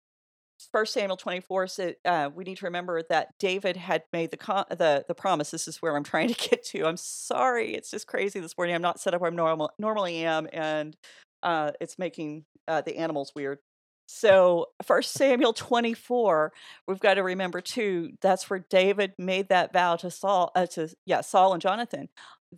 [0.71, 5.05] First Samuel 24 said uh, we need to remember that David had made the the
[5.07, 5.51] the promise.
[5.51, 6.85] This is where I'm trying to get to.
[6.85, 8.75] I'm sorry, it's just crazy this morning.
[8.75, 10.95] I'm not set up where I normal normally am, and
[11.43, 13.59] uh, it's making uh, the animals weird.
[14.07, 16.53] So First Samuel 24,
[16.87, 18.11] we've got to remember too.
[18.21, 22.09] That's where David made that vow to Saul, uh, to yeah Saul and Jonathan,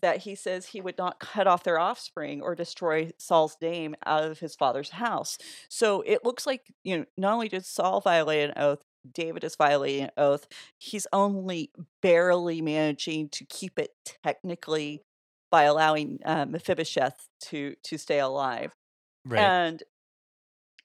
[0.02, 4.24] that he says he would not cut off their offspring or destroy Saul's name out
[4.24, 5.38] of his father's house.
[5.70, 8.80] So it looks like, you know, not only did Saul violate an oath,
[9.10, 10.48] David is violating an oath.
[10.78, 13.92] He's only barely managing to keep it
[14.24, 15.04] technically
[15.50, 18.72] by allowing uh, Mephibosheth to to stay alive.
[19.26, 19.40] Right.
[19.40, 19.84] And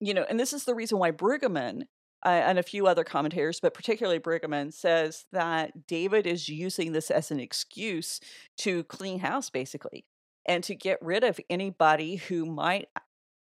[0.00, 1.84] you know, and this is the reason why Brueggemann
[2.24, 7.10] uh, and a few other commentators, but particularly Brueggemann, says that David is using this
[7.10, 8.20] as an excuse
[8.58, 10.04] to clean house, basically,
[10.46, 12.88] and to get rid of anybody who might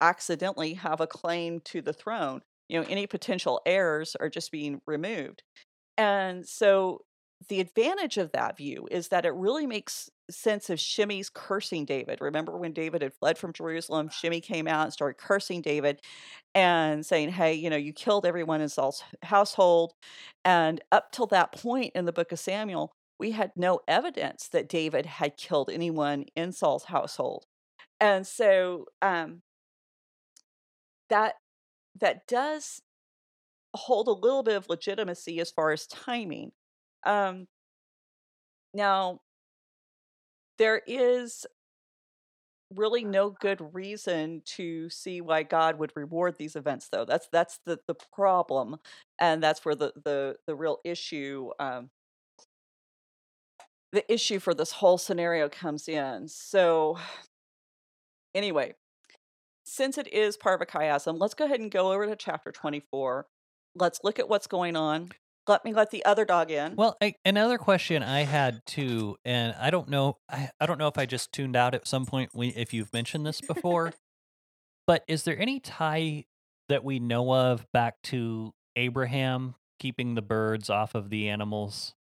[0.00, 2.42] accidentally have a claim to the throne.
[2.68, 5.42] You know, any potential heirs are just being removed.
[5.96, 7.02] And so
[7.48, 12.20] the advantage of that view is that it really makes sense of Shimei's cursing David.
[12.20, 16.00] Remember when David had fled from Jerusalem, Shimei came out and started cursing David
[16.54, 19.94] and saying, Hey, you know, you killed everyone in Saul's household.
[20.44, 24.68] And up till that point in the book of Samuel, we had no evidence that
[24.68, 27.46] David had killed anyone in Saul's household.
[28.00, 29.42] And so um
[31.08, 31.34] that
[32.00, 32.80] that does
[33.74, 36.52] hold a little bit of legitimacy as far as timing.
[37.04, 37.46] Um,
[38.72, 39.20] now,
[40.58, 41.46] there is
[42.74, 47.04] really no good reason to see why God would reward these events, though.
[47.04, 48.76] That's that's the the problem,
[49.18, 51.90] and that's where the the the real issue um,
[53.92, 56.28] the issue for this whole scenario comes in.
[56.28, 56.98] So,
[58.34, 58.74] anyway,
[59.64, 62.52] since it is part of a chiasm, let's go ahead and go over to chapter
[62.52, 63.26] 24.
[63.76, 65.10] Let's look at what's going on.
[65.46, 66.74] Let me let the other dog in.
[66.74, 70.88] Well, I, another question I had too, and I don't know, I, I don't know
[70.88, 73.92] if I just tuned out at some point when, if you've mentioned this before,
[74.86, 76.24] but is there any tie
[76.68, 81.94] that we know of back to Abraham keeping the birds off of the animals?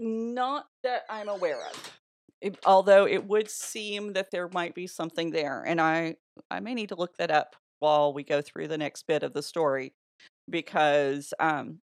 [0.00, 1.92] Not that I'm aware of.
[2.40, 6.16] It, although it would seem that there might be something there, and I
[6.50, 9.32] I may need to look that up while we go through the next bit of
[9.32, 9.94] the story
[10.48, 11.80] because um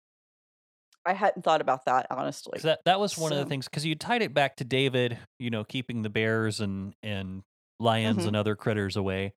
[1.08, 2.60] I hadn't thought about that honestly.
[2.63, 5.50] that that was one of the things because you tied it back to David, you
[5.50, 7.43] know, keeping the bears and and
[7.80, 8.28] lions Mhm.
[8.28, 9.34] and other critters away.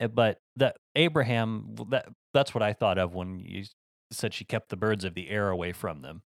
[0.00, 3.64] Uh, But that Abraham, that that's what I thought of when you
[4.12, 6.22] said she kept the birds of the air away from them.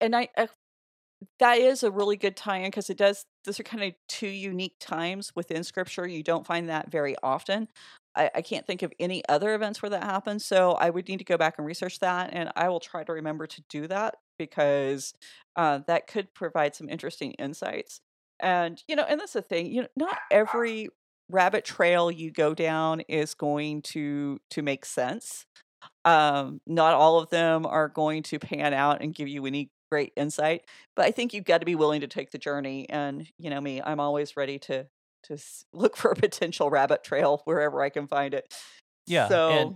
[0.00, 0.48] And I, I
[1.40, 4.76] that is a really good tie-in because it does those are kind of two unique
[4.80, 7.68] times within scripture you don't find that very often
[8.14, 11.18] I, I can't think of any other events where that happens so i would need
[11.18, 14.16] to go back and research that and i will try to remember to do that
[14.38, 15.14] because
[15.56, 18.00] uh, that could provide some interesting insights.
[18.40, 20.88] And you know and that's the thing you know not every
[21.28, 25.46] rabbit trail you go down is going to to make sense.
[26.04, 30.12] Um not all of them are going to pan out and give you any great
[30.16, 30.62] insight
[30.96, 33.60] but i think you've got to be willing to take the journey and you know
[33.60, 34.86] me i'm always ready to
[35.24, 35.38] to
[35.72, 38.52] look for a potential rabbit trail wherever i can find it
[39.06, 39.74] Yeah, so and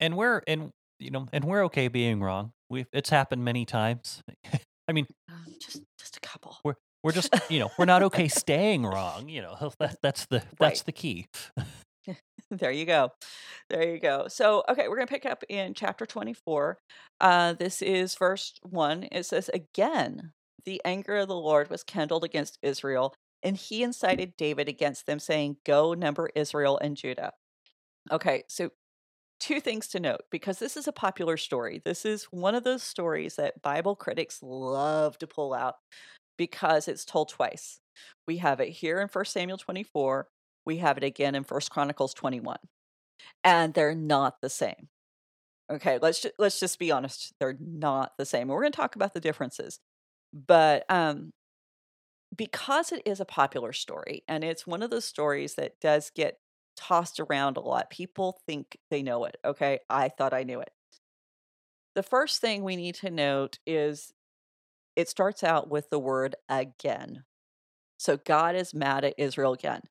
[0.00, 2.52] and we're and you know and we're okay being wrong.
[2.70, 4.22] We have it's happened many times.
[4.88, 8.28] I mean, um, just just a couple We're we're just you know we're not okay
[8.42, 9.28] staying wrong.
[9.28, 10.82] You know that, that's the that's Right.
[10.86, 11.26] the key.
[12.50, 13.12] there you go
[13.68, 16.78] there you go so okay we're going to pick up in chapter 24
[17.20, 20.32] uh this is verse 1 it says again
[20.64, 25.18] the anger of the lord was kindled against israel and he incited david against them
[25.18, 27.32] saying go number israel and judah
[28.10, 28.70] okay so
[29.40, 32.82] two things to note because this is a popular story this is one of those
[32.82, 35.76] stories that bible critics love to pull out
[36.36, 37.80] because it's told twice
[38.26, 40.28] we have it here in 1 samuel 24
[40.68, 42.58] we have it again in First Chronicles 21.
[43.42, 44.88] And they're not the same.
[45.72, 47.32] Okay, let's just let's just be honest.
[47.40, 48.48] They're not the same.
[48.48, 49.80] We're going to talk about the differences.
[50.34, 51.30] But um
[52.36, 56.38] because it is a popular story and it's one of those stories that does get
[56.76, 57.90] tossed around a lot.
[57.90, 59.36] People think they know it.
[59.44, 60.70] Okay, I thought I knew it.
[61.94, 64.12] The first thing we need to note is
[64.94, 67.24] it starts out with the word again.
[67.98, 69.82] So God is mad at Israel again.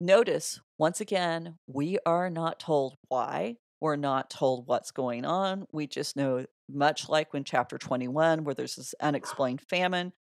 [0.00, 3.56] Notice, once again, we are not told why.
[3.80, 5.66] We're not told what's going on.
[5.72, 10.12] We just know, much like when chapter 21, where there's this unexplained famine,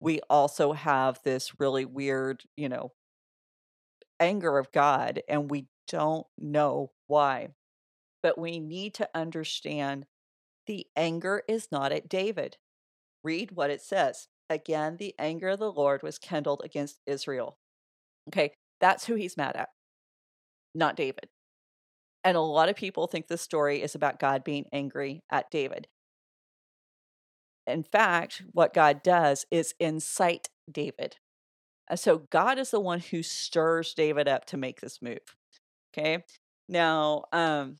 [0.00, 2.92] we also have this really weird, you know,
[4.20, 7.48] anger of God, and we don't know why.
[8.22, 10.06] But we need to understand
[10.66, 12.56] the anger is not at David.
[13.22, 14.28] Read what it says.
[14.50, 17.58] Again, the anger of the Lord was kindled against Israel.
[18.28, 19.68] Okay, that's who he's mad at,
[20.74, 21.28] not David.
[22.24, 25.86] And a lot of people think this story is about God being angry at David.
[27.66, 31.16] In fact, what God does is incite David.
[31.88, 35.36] And so God is the one who stirs David up to make this move.
[35.96, 36.24] Okay.
[36.68, 37.76] Now, um,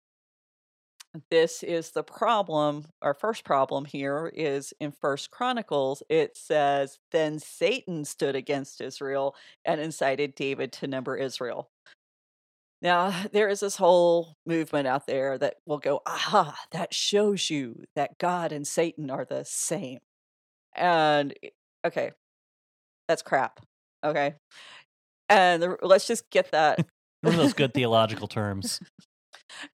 [1.30, 2.86] this is the problem.
[3.02, 6.02] Our first problem here is in First Chronicles.
[6.08, 11.70] It says, "Then Satan stood against Israel and incited David to number Israel."
[12.82, 16.58] Now, there is this whole movement out there that will go, "Aha!
[16.72, 20.00] That shows you that God and Satan are the same."
[20.74, 21.34] And
[21.84, 22.12] okay,
[23.08, 23.60] that's crap.
[24.04, 24.34] Okay,
[25.28, 26.80] and the, let's just get that
[27.26, 28.80] One of those good theological terms.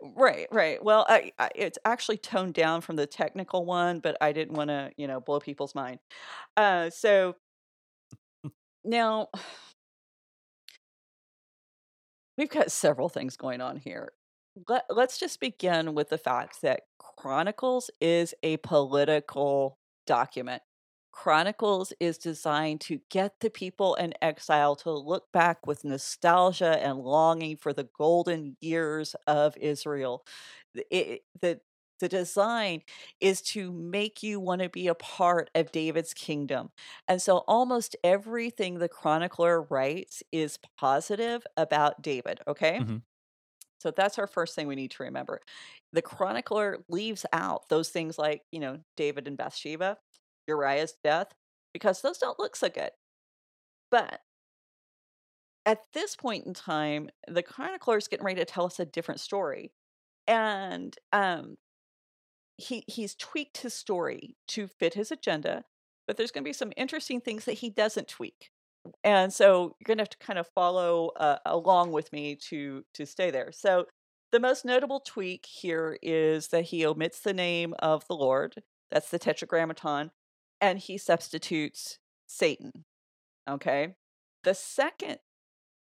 [0.01, 0.83] Right, right.
[0.83, 4.69] Well, I, I, it's actually toned down from the technical one, but I didn't want
[4.69, 5.99] to, you know, blow people's mind.
[6.57, 7.37] Uh, so
[8.85, 9.29] now
[12.43, 14.13] we've got several things going on here.
[14.69, 19.79] Let, let's just begin with the fact that Chronicles is a political
[20.09, 20.61] document.
[21.13, 26.99] Chronicles is designed to get the people in exile to look back with nostalgia and
[26.99, 30.25] longing for the golden years of Israel.
[30.91, 31.61] It, the,
[32.03, 32.83] the design
[33.23, 36.71] is to make you want to be a part of David's kingdom.
[37.09, 42.83] And so almost everything the chronicler writes is positive about David, okay?
[42.83, 43.03] Mhm.
[43.81, 45.41] So that's our first thing we need to remember.
[45.93, 49.99] The chronicler leaves out those things like, you know, David and Bathsheba,
[50.47, 51.33] Uriah's death,
[51.75, 52.93] because those don't look so good.
[53.91, 54.23] But
[55.65, 59.21] at this point in time, the chronicler is getting ready to tell us a different
[59.21, 59.73] story,
[60.27, 61.57] and um,
[62.63, 65.65] he he's tweaked his story to fit his agenda,
[66.07, 68.51] but there's going to be some interesting things that he doesn't tweak,
[69.05, 72.85] and so you're going to have to kind of follow uh, along with me to
[72.95, 73.53] to stay there.
[73.53, 73.87] So
[74.33, 78.63] the most notable tweak here is that he omits the name of the Lord.
[78.91, 80.11] That's the Tetragrammaton,
[80.61, 82.85] and he substitutes Satan.
[83.49, 83.95] Okay.
[84.45, 85.19] The second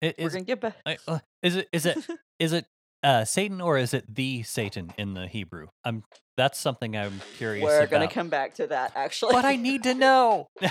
[0.01, 0.77] It we're gonna get back.
[0.85, 1.97] I, uh, is it is it
[2.39, 2.65] is it
[3.03, 5.67] uh, Satan or is it the Satan in the Hebrew?
[5.83, 6.03] I'm
[6.37, 9.33] that's something I'm curious We're gonna come back to that actually.
[9.33, 10.47] But I need to know.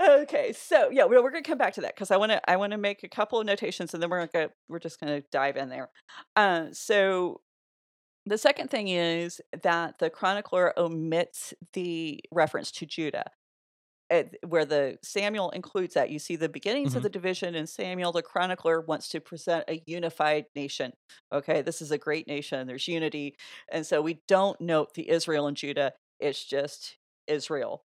[0.00, 2.56] okay, so yeah, we're, we're gonna come back to that because I want to I
[2.56, 5.56] want to make a couple of notations and then we're gonna we're just gonna dive
[5.56, 5.90] in there.
[6.36, 7.40] Uh, so
[8.26, 13.30] the second thing is that the chronicler omits the reference to Judah.
[14.10, 17.04] At, where the Samuel includes that, you see the beginnings of Mhm.
[17.04, 18.10] the division in Samuel.
[18.12, 20.92] The chronicler wants to present a unified nation.
[21.32, 22.66] Okay, this is a great nation.
[22.66, 23.36] There's unity,
[23.70, 25.92] and so we don't note the Israel and Judah.
[26.18, 26.96] It's just
[27.28, 27.84] Israel.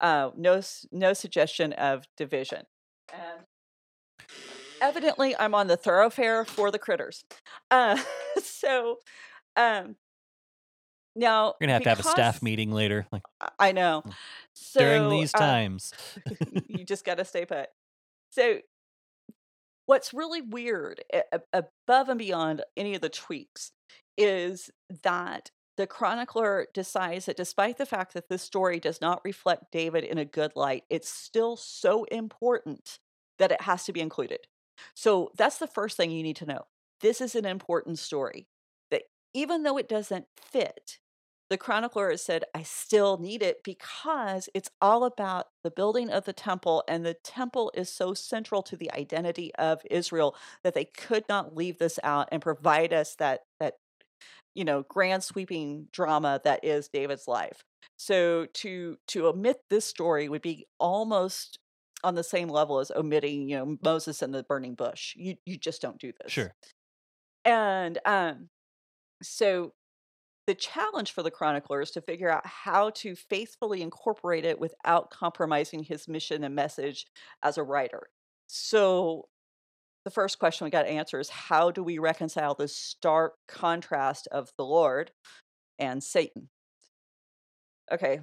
[0.00, 0.62] Uh, no,
[0.92, 2.64] no suggestion of division.
[3.12, 3.44] And
[4.80, 7.24] evidently, I'm on the thoroughfare for the critters.
[7.70, 8.02] Uh,
[8.42, 8.98] so,
[9.56, 9.96] um,
[11.16, 13.22] now We're gonna have to have a staff meeting later, like
[13.58, 14.02] I- know.
[14.52, 15.92] So, during these uh, times.
[16.68, 17.68] you just got to stay put.
[18.30, 18.60] So,
[19.86, 21.02] what's really weird,
[21.52, 23.72] above and beyond any of the tweaks,
[24.16, 24.70] is
[25.02, 30.04] that the chronicler decides that despite the fact that this story does not reflect David
[30.04, 32.98] in a good light, it's still so important
[33.38, 34.40] that it has to be included.
[34.94, 36.66] So, that's the first thing you need to know.
[37.00, 38.48] This is an important story
[38.90, 39.02] that
[39.34, 40.98] even though it doesn't fit,
[41.48, 46.32] the chronicler said, I still need it because it's all about the building of the
[46.32, 51.24] temple, and the temple is so central to the identity of Israel that they could
[51.28, 53.74] not leave this out and provide us that that
[54.54, 57.62] you know grand sweeping drama that is David's life.
[57.96, 61.58] So to to omit this story would be almost
[62.02, 65.14] on the same level as omitting, you know, Moses and the burning bush.
[65.16, 66.32] You you just don't do this.
[66.32, 66.52] Sure.
[67.44, 68.48] And um,
[69.22, 69.72] so
[70.46, 75.10] the challenge for the chronicler is to figure out how to faithfully incorporate it without
[75.10, 77.06] compromising his mission and message
[77.42, 78.08] as a writer.
[78.46, 79.26] So
[80.04, 84.28] the first question we got to answer is how do we reconcile the stark contrast
[84.30, 85.10] of the Lord
[85.80, 86.48] and Satan?
[87.90, 88.20] Okay.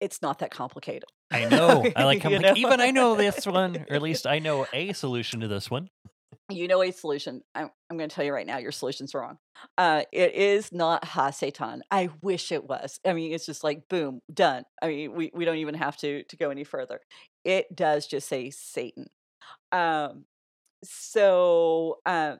[0.00, 1.04] It's not that complicated.
[1.30, 1.84] I know.
[1.94, 2.24] I like.
[2.24, 2.54] I'm You know?
[2.56, 5.88] even I know this one, or at least I know a solution to this one.
[6.56, 7.42] You know a solution.
[7.54, 9.38] I'm, I'm going to tell you right now, your solution's wrong.
[9.76, 11.82] Uh, it is not Ha Satan.
[11.90, 13.00] I wish it was.
[13.04, 14.64] I mean, it's just like boom, done.
[14.80, 17.00] I mean, we, we don't even have to to go any further.
[17.44, 19.06] It does just say Satan.
[19.70, 20.24] Um,
[20.84, 22.36] so uh,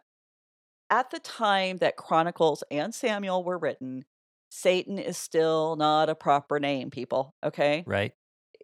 [0.91, 4.05] at the time that Chronicles and Samuel were written,
[4.51, 7.35] Satan is still not a proper name, people.
[7.45, 8.13] Okay Right.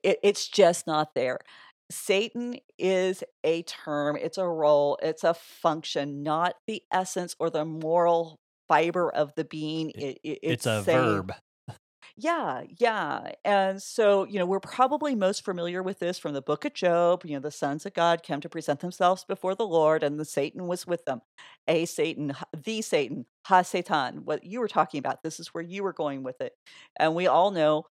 [0.02, 1.38] it, it's just not there.
[1.90, 7.64] Satan is a term, it's a role, it's a function, not the essence or the
[7.64, 9.90] moral fiber of the being.
[9.92, 11.32] It, it- It's, a saying- verb.
[12.20, 13.30] Yeah, yeah.
[13.44, 17.22] And so, you know, we're probably most familiar with this from the book of Job.
[17.24, 20.24] You know, the sons of God came to present themselves before the Lord, and the
[20.24, 21.20] Satan was with them.
[21.68, 25.22] A Satan, the Satan, Ha Satan, what you were talking about.
[25.22, 26.54] This is where you were going with it.
[26.98, 27.84] And we all know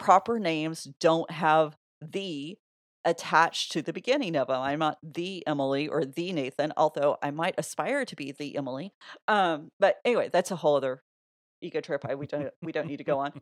[0.00, 2.58] proper names don't have the
[3.04, 4.60] attached to the beginning of them.
[4.60, 8.92] I'm not the Emily or the Nathan, although I might aspire to be the Emily.
[9.28, 11.02] Um, but anyway, that's a whole other
[11.62, 13.32] ego trip I we don't we don't need to go on.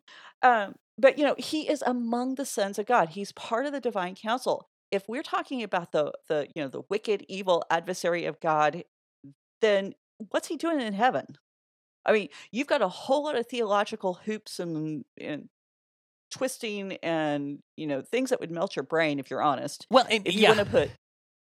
[0.42, 3.10] Um, but you know, he is among the sons of God.
[3.10, 4.68] He's part of the divine council.
[4.90, 8.84] If we're talking about the the you know the wicked, evil adversary of God,
[9.60, 9.94] then
[10.30, 11.36] what's he doing in heaven?
[12.06, 15.50] I mean, you've got a whole lot of theological hoops and, and
[16.30, 19.86] twisting and you know things that would melt your brain if you're honest.
[19.90, 20.92] Well, and, If you yeah, want to put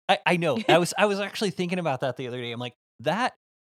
[0.08, 0.64] I, I know.
[0.68, 2.52] I was I was actually thinking about that the other day.
[2.52, 3.36] I'm like that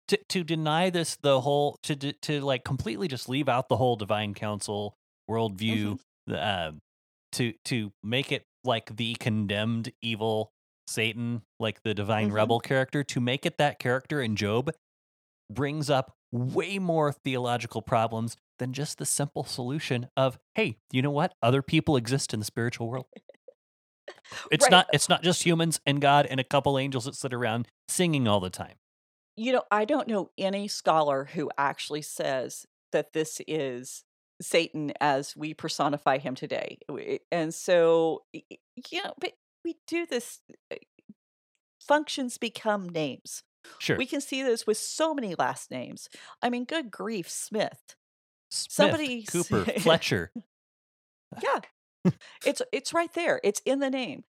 [0.07, 3.95] to to deny this the whole to to, like completely just leave out the whole
[3.95, 4.95] divine council
[5.29, 5.99] worldview.
[6.27, 6.71] The, uh,
[7.33, 10.51] to to make it like the condemned evil
[10.87, 12.33] Satan, like the divine Mhm.
[12.33, 14.71] rebel character, to make it that character in Job
[15.51, 21.09] brings up way more theological problems than just the simple solution of, hey, you know
[21.11, 21.33] what?
[21.41, 23.07] Other people exist in the spiritual world.
[24.51, 24.71] It's Right.
[24.71, 28.27] not it's not just humans and God and a couple angels that sit around singing
[28.27, 28.75] all the time.
[29.35, 34.03] you know, I don't know any scholar who actually says that this is
[34.41, 36.77] Satan as we personify him today.
[37.31, 39.33] And so, you know, but
[39.65, 40.39] we do this.
[40.71, 40.75] uh,
[41.85, 43.43] Functions become names.
[43.79, 43.97] Sure.
[43.97, 46.07] We can see this with so many last names.
[46.41, 47.95] I mean, good grief, Smith.
[48.51, 50.31] Smith, somebody Cooper, Fletcher.
[51.41, 51.59] Yeah.
[52.45, 53.39] it's it's right there.
[53.43, 54.23] It's in the name.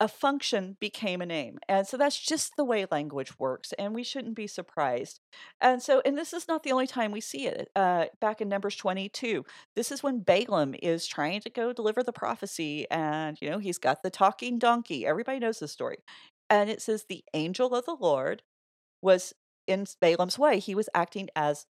[0.00, 1.58] A function became a name.
[1.68, 5.20] And so that's just the way language works and we shouldn't be surprised.
[5.60, 7.70] And so and this is not the only time we see it.
[7.74, 9.44] Uh back in Numbers 22.
[9.76, 13.78] This is when Balaam is trying to go deliver the prophecy and you know, he's
[13.78, 15.06] got the talking donkey.
[15.06, 15.98] Everybody knows this story.
[16.50, 18.42] And it says the angel of the Lord
[19.02, 19.32] was
[19.66, 20.58] in Balaam's way.
[20.58, 21.66] He was acting as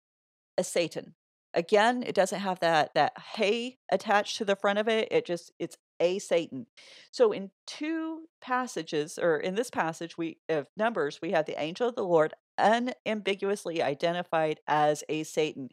[0.56, 1.14] a Satan.
[1.54, 5.08] Again, it doesn't have that that hey attached to the front of it.
[5.10, 6.66] It just it's a Satan.
[7.10, 11.88] So in two passages, or in this passage we of Numbers, we have the angel
[11.88, 15.70] of the Lord unambiguously identified as a Satan.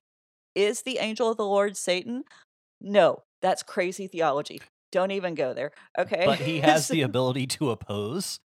[0.55, 2.23] Is the angel of the Lord Satan?
[2.81, 4.61] No, that's crazy theology.
[4.91, 5.71] Don't even go there.
[5.97, 6.23] Okay.
[6.25, 8.39] But he has the ability to oppose.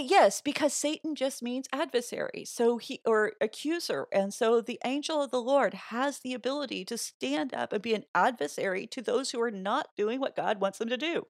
[0.00, 5.22] I- Yes, because Satan just means adversary, so he or accuser, and so the angel
[5.22, 9.30] of the Lord has the ability to stand up and be an adversary to those
[9.32, 11.26] who are not doing what God wants them to do.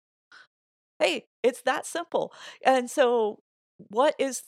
[0.98, 2.32] Hey, it's that simple.
[2.64, 3.40] And so,
[3.88, 4.42] what is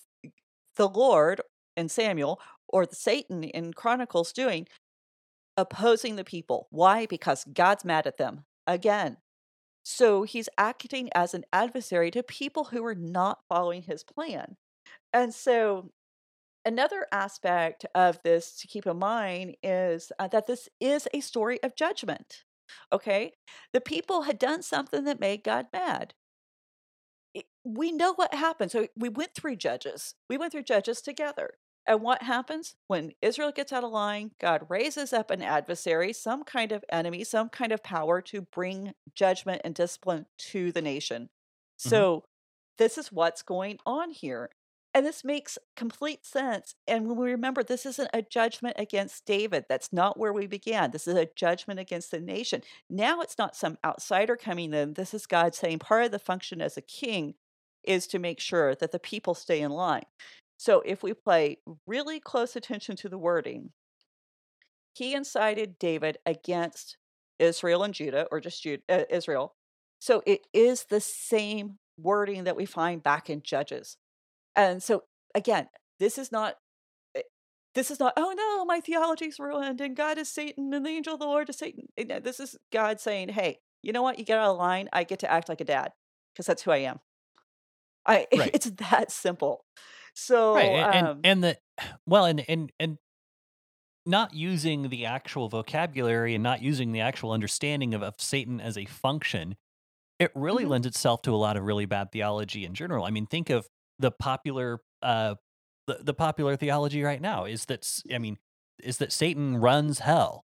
[0.76, 1.42] the Lord
[1.76, 4.68] and Samuel or the Satan in Chronicles doing?
[5.56, 6.68] Opposing the people.
[6.70, 7.06] Why?
[7.06, 9.18] Because God's mad at them again.
[9.82, 14.56] So he's acting as an adversary to people who are not following his plan.
[15.12, 15.90] And so
[16.64, 21.62] another aspect of this to keep in mind is uh, that this is a story
[21.62, 22.44] of judgment.
[22.92, 23.32] Okay?
[23.72, 26.14] The people had done something that made God mad.
[27.64, 28.70] We know what happened.
[28.70, 30.14] So we went through Judges.
[30.28, 31.54] We went through Judges together.
[31.86, 34.30] And what happens when Israel gets out of line?
[34.40, 38.92] God raises up an adversary, some kind of enemy, some kind of power to bring
[39.14, 41.24] judgment and discipline to the nation.
[41.24, 41.88] Mm-hmm.
[41.88, 42.24] So,
[42.78, 44.50] this is what's going on here.
[44.94, 46.74] And this makes complete sense.
[46.86, 49.64] And when we remember, this isn't a judgment against David.
[49.68, 50.90] That's not where we began.
[50.90, 52.62] This is a judgment against the nation.
[52.90, 54.94] Now it's not some outsider coming in.
[54.94, 57.34] This is God saying part of the function as a king
[57.84, 60.04] is to make sure that the people stay in line.
[60.62, 61.58] So if we play
[61.88, 63.72] really close attention to the wording,
[64.94, 66.96] he incited David against
[67.40, 69.56] Israel and Judah, or just Judah, uh, Israel.
[69.98, 73.96] So it is the same wording that we find back in Judges.
[74.56, 75.04] And so
[75.34, 76.56] again, this is not.
[77.16, 77.22] eh,
[77.74, 81.14] This is not, oh no, my theology's ruined and God is Satan and the angel
[81.14, 81.88] of the Lord is Satan.
[81.96, 84.18] This is God saying, hey, you know what?
[84.18, 84.88] You get out of line.
[84.92, 85.92] I get to act like a dad
[86.34, 87.00] because that's who I am.
[88.06, 88.50] I, Right.
[88.54, 89.64] It's that simple.
[90.14, 91.58] So, right and, and um, and the
[92.06, 92.98] well and and and
[94.04, 98.76] not using the actual vocabulary and not using the actual understanding of, of satan as
[98.76, 99.56] a function
[100.20, 100.66] it really Mhm.
[100.66, 103.68] lends itself to a lot of really bad theology in general i mean think of
[103.98, 105.34] the popular uh
[105.86, 108.38] the, the popular theology right now is that I mean
[108.82, 110.44] is that satan runs hell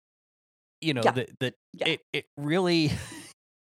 [0.81, 1.13] you know Yeah.
[1.13, 1.87] that that Yeah.
[1.87, 2.91] it it really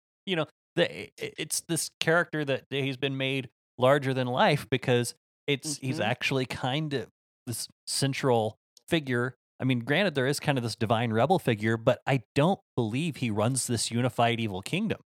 [0.25, 5.15] you know the, it's this character that he's been made larger than life because
[5.47, 6.05] it's he's Mhm.
[6.05, 7.07] actually kind of
[7.45, 11.99] this central figure i mean granted there is kind of this divine rebel figure but
[12.05, 14.99] i don't believe he runs this unified evil kingdom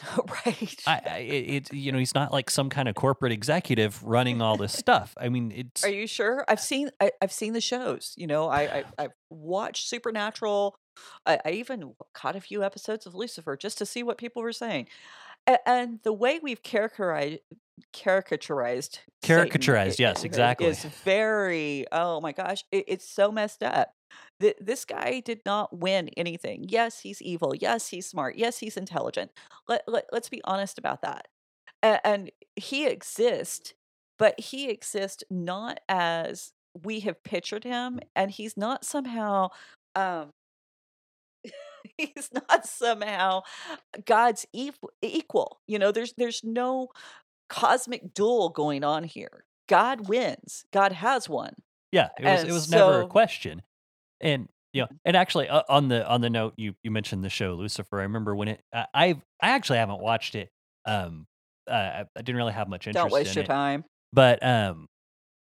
[0.46, 0.76] right.
[0.86, 4.56] i, I it, you know he's not like some kind of corporate executive running all
[4.56, 6.44] this stuff i mean it's Are you sure?
[6.48, 8.14] I've seen I, I've seen the shows.
[8.16, 10.76] You know, I, I I've watched Supernatural.
[11.26, 14.52] I, I even caught a few episodes of Lucifer just to see what people were
[14.52, 14.86] saying.
[15.48, 17.38] And, and the way we've characterized
[17.94, 20.66] caricaturized Satan Caricaturized, i- yes, exactly.
[20.68, 23.92] is very oh my gosh, it, it's so messed up.
[24.40, 26.64] Th- This guy did not win anything.
[26.68, 27.54] Yes, he's evil.
[27.54, 28.36] Yes, he's smart.
[28.36, 29.30] Yes, he's intelligent.
[29.68, 31.28] Let, let, let's be honest about that.
[31.82, 33.74] A- and he exists
[34.18, 36.52] but he exists not as
[36.82, 39.48] we have pictured him and he's not somehow
[39.94, 40.30] um
[41.96, 43.42] he's not somehow
[44.04, 44.44] god's
[45.02, 46.88] equal you know there's there's no
[47.48, 51.52] cosmic duel going on here god wins god has won
[51.92, 53.62] Yeah, it was And it was never a question.
[54.20, 57.30] And you know, and actually uh, on the on the note you you mentioned the
[57.30, 57.98] show Lucifer.
[57.98, 60.50] I remember when it I I've, I actually haven't watched it.
[60.84, 61.26] Um
[61.70, 63.48] uh, I, I didn't really have much interest don't waste in your it.
[63.48, 64.88] time But um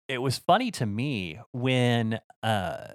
[0.10, 2.88] it was funny to me when uh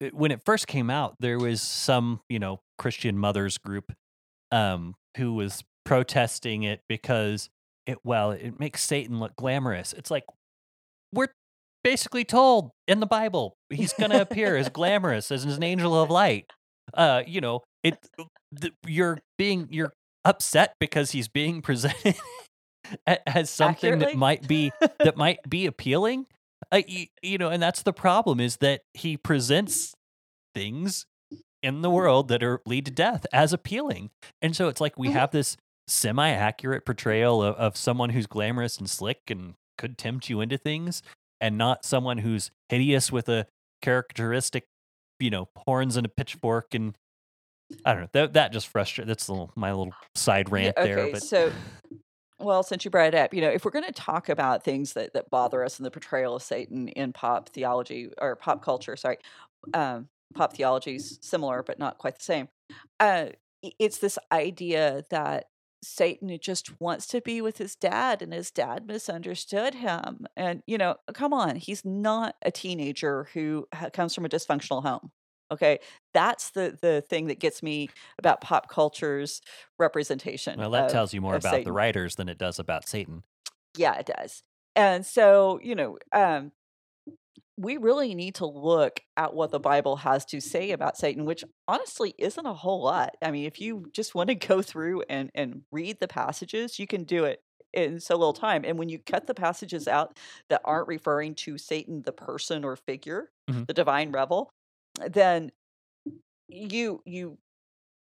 [0.00, 3.92] it- when it first came out there was some, you know, Christian mothers group
[4.50, 7.48] um who was protesting it because
[7.86, 9.92] it well, it makes Satan look glamorous.
[9.92, 10.24] It's like
[11.12, 11.28] we're
[11.84, 16.10] basically told in the Bible he's going to appear as glamorous as an angel of
[16.10, 16.46] light.
[16.94, 17.98] Uh, you know, it
[18.60, 19.92] th- you're being you're
[20.24, 22.14] upset because he's being presented
[23.26, 24.12] as something Accurately?
[24.12, 24.70] that might be
[25.00, 26.26] that might be appealing.
[26.70, 29.94] Uh, you, you know, and that's the problem is that he presents
[30.54, 31.04] things
[31.62, 34.10] in the world that are lead to death as appealing,
[34.40, 35.12] and so it's like we Mhm.
[35.12, 35.56] have this
[35.86, 41.02] semi-accurate portrayal of, of someone who's glamorous and slick and could tempt you into things,
[41.40, 43.46] and not someone who's hideous with a
[43.80, 44.66] characteristic,
[45.18, 46.96] you know, horns and a pitchfork and.
[47.86, 48.08] I don't know.
[48.12, 49.08] That that just frustrates.
[49.08, 51.10] That's little, my little side Yeah, rant there.
[51.10, 51.50] But so
[52.38, 54.92] well, since you brought it up, you know, if we're going to talk about things
[54.94, 58.96] that that bother us in the portrayal of Satan in pop theology or pop culture,
[58.96, 59.18] sorry,
[59.74, 62.48] um, pop theology is similar but not quite the same.
[63.00, 63.26] Uh,
[63.78, 65.46] it's this idea that
[65.82, 70.26] Satan just wants to be with his dad, and his dad misunderstood him.
[70.36, 74.82] And you know, come on, he's not a teenager who ha- comes from a dysfunctional
[74.82, 75.10] home.
[75.50, 75.80] Okay,
[76.14, 79.40] that's the the thing that gets me about pop culture's
[79.78, 80.58] representation.
[80.58, 83.24] well, that of- tells you more about the writers than it does about Satan.
[83.76, 84.42] Yeah, it does.
[84.74, 86.52] And so, you know, um,
[87.56, 91.44] we really need to look at what the Bible has to say about Satan, which
[91.68, 93.16] honestly isn't a whole lot.
[93.22, 96.86] I mean, if you just want to go through and, and read the passages, you
[96.86, 97.40] can do it
[97.72, 98.64] in so little time.
[98.64, 102.76] And when you cut the passages out that aren't referring to Satan, the person or
[102.76, 103.64] figure, Mhm.
[103.68, 104.50] the divine rebel,
[105.06, 105.52] then
[106.48, 107.38] you you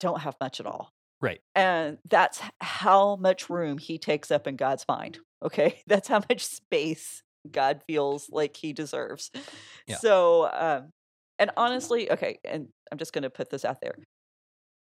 [0.01, 0.91] don't have much at all
[1.21, 1.43] Right.
[1.55, 5.21] and that's how much room he takes up in God's mind.
[5.43, 9.31] Okay, that's how much space God feels like he deserves.
[9.87, 9.97] Yeah.
[9.97, 10.91] So, um,
[11.39, 13.95] and honestly, okay, and I'm just going to put this out there.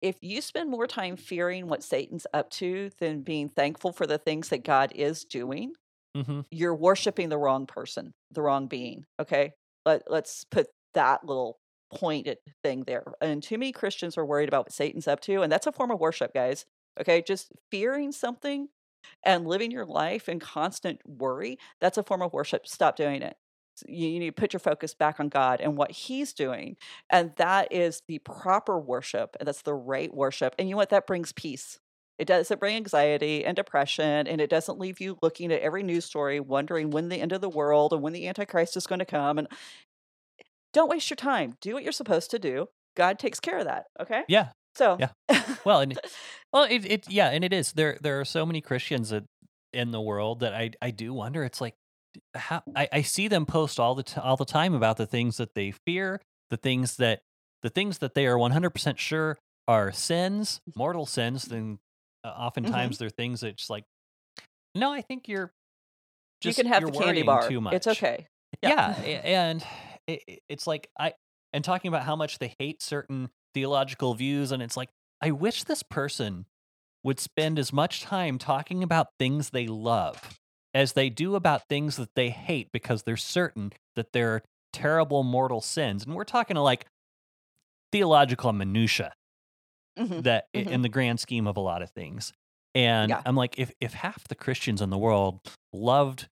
[0.00, 4.18] If you spend more time fearing what Satan's up to than being thankful for the
[4.18, 5.72] things that God is doing,
[6.16, 9.04] hmm you're worshiping the wrong person, the wrong being.
[9.20, 9.52] Okay,
[9.84, 11.58] Let, let's put that little
[11.94, 13.04] pointed thing there.
[13.20, 15.90] And too many Christians are worried about what Satan's up to, and that's a form
[15.90, 16.64] of worship, guys.
[17.00, 18.68] Okay, just fearing something
[19.24, 22.66] and living your life in constant worry, that's a form of worship.
[22.66, 23.36] Stop doing it.
[23.86, 26.76] You, need to put your focus back on God and what He's doing.
[27.10, 29.36] And that is the proper worship.
[29.38, 30.54] And that's the right worship.
[30.58, 30.90] And you know what?
[30.90, 31.78] That brings peace.
[32.18, 36.04] It doesn't bring anxiety and depression, and it doesn't leave you looking at every news
[36.04, 39.04] story, wondering when the end of the world and when the Antichrist is going to
[39.04, 39.38] come.
[39.38, 39.46] And
[40.72, 41.54] don't waste your time.
[41.60, 42.66] Do what you're supposed to do.
[42.96, 43.86] God takes care of that.
[44.00, 44.22] Okay.
[44.28, 44.48] Yeah.
[44.74, 45.10] So, Yeah.
[45.64, 45.98] Well, and
[46.52, 47.98] well, it, it yeah, and it is there.
[48.00, 49.24] There are so many Christians that,
[49.72, 51.44] in the world that I I do wonder.
[51.44, 51.74] It's like
[52.34, 55.36] how I, I see them post all the t- all the time about the things
[55.36, 56.20] that they fear,
[56.50, 57.20] the things that
[57.62, 59.36] the things that they are one hundred percent sure
[59.66, 61.44] are sins, mortal sins.
[61.44, 61.78] Then
[62.24, 63.84] uh, oftentimes they're things that just like,
[64.74, 65.52] no, I think you're.
[66.42, 67.48] you can have the candy bar.
[67.48, 67.74] Too much.
[67.74, 68.26] It's okay.
[68.62, 69.64] yeah, a- and
[70.06, 71.12] it- it's like i
[71.52, 74.88] and talking about how much they hate certain theological views and it's like
[75.20, 76.46] i wish this person
[77.04, 80.38] would spend as much time talking about things they love
[80.74, 84.42] as they do about things that they hate because they're certain that they're
[84.72, 86.86] terrible mortal sins and we're talking to like
[87.92, 89.12] theological minutia
[89.96, 90.24] Mhm.
[90.24, 90.68] that Mhm.
[90.72, 92.32] in the grand scheme of a lot of things
[92.74, 93.22] and Yeah.
[93.24, 95.40] i'm like if if half the christians in the world
[95.72, 96.28] loved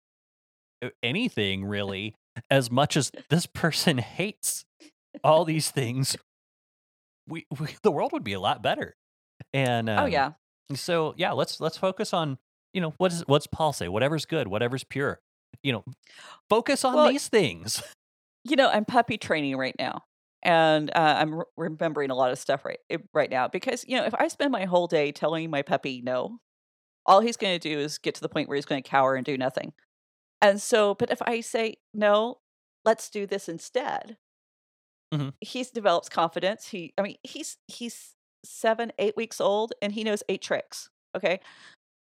[0.83, 2.15] uh, anything really
[2.51, 4.65] as much as this person hates
[5.23, 6.17] all these things
[7.27, 8.95] we, we the world would be a lot better
[9.53, 10.31] and oh um, yeah.
[10.73, 12.37] so yeah let's let's focus on
[12.73, 15.19] you know what is what's paul say whatever's good whatever's pure
[15.63, 15.83] you know
[16.49, 17.81] focus on Well, these things
[18.47, 20.03] You know, I'm puppy training right now,
[20.43, 22.77] and uh, I'm re- remembering a lot of stuff right
[23.11, 26.37] right now because you know if I spend my whole day telling my puppy no,
[27.07, 29.15] all he's going to do is get to the point where he's going to cower
[29.15, 29.73] and do nothing.
[30.43, 32.37] And so, but if I say no,
[32.85, 34.17] let's do this instead,
[35.15, 35.33] Mhm.
[35.41, 36.67] he's develops confidence.
[36.67, 40.89] He, I mean, he's he's seven, eight weeks old, and he knows eight tricks.
[41.15, 41.39] Okay,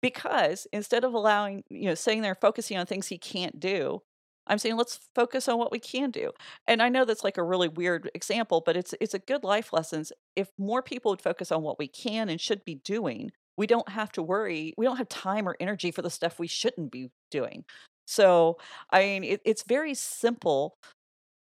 [0.02, 4.00] because instead of allowing you know sitting there focusing on things he can't do
[4.46, 6.30] i'm saying let's focus on what we can do
[6.66, 9.72] and i know that's like a really weird example but it's it's a good life
[9.72, 13.66] lessons if more people would focus on what we can and should be doing we
[13.66, 16.90] don't have to worry we don't have time or energy for the stuff we shouldn't
[16.90, 17.64] be doing
[18.06, 18.58] so
[18.90, 20.76] i mean it, it's very simple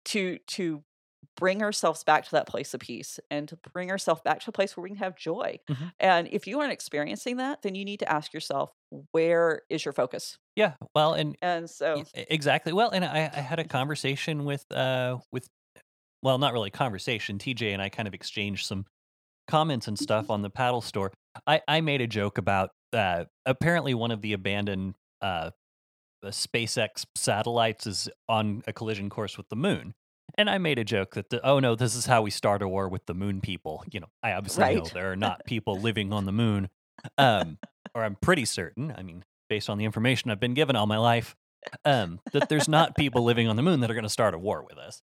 [0.05, 0.83] to to
[1.37, 4.53] bring ourselves back to that place of peace and to bring ourselves back to a
[4.53, 5.91] place where we can have joy Mhm.
[5.99, 8.71] and if you aren't experiencing that then you need to ask yourself
[9.11, 12.71] where is your focus yeah well and and so Exactly.
[12.73, 15.47] Well, and I, I had a conversation with uh with
[16.21, 17.37] well, not really a conversation.
[17.37, 18.85] TJ and I kind of exchanged some
[19.47, 21.11] comments and stuff on the paddle store.
[21.47, 25.51] I I made a joke about uh apparently one of the abandoned uh
[26.21, 29.93] the SpaceX satellites is on a collision course with the moon.
[30.37, 32.67] And I made a joke that the, oh no, this is how we start a
[32.67, 33.83] war with the moon people.
[33.91, 36.69] You know, I obviously know there are not people living on the moon.
[37.17, 37.57] Um
[37.93, 38.93] or I'm pretty certain.
[38.95, 41.35] I mean, based on the information I've been given all my life,
[41.85, 44.37] um, that there's not people living on the moon that are going to start a
[44.37, 45.01] war with us.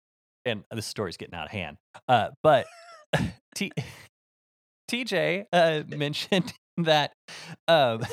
[0.45, 1.77] And this story's getting out of hand.
[2.07, 2.65] Uh, but
[3.55, 3.73] T-
[4.89, 7.11] TJ uh, mentioned that
[7.67, 8.05] um,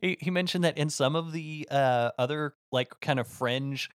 [0.00, 3.90] he, he mentioned that in some of the uh, other like kind of fringe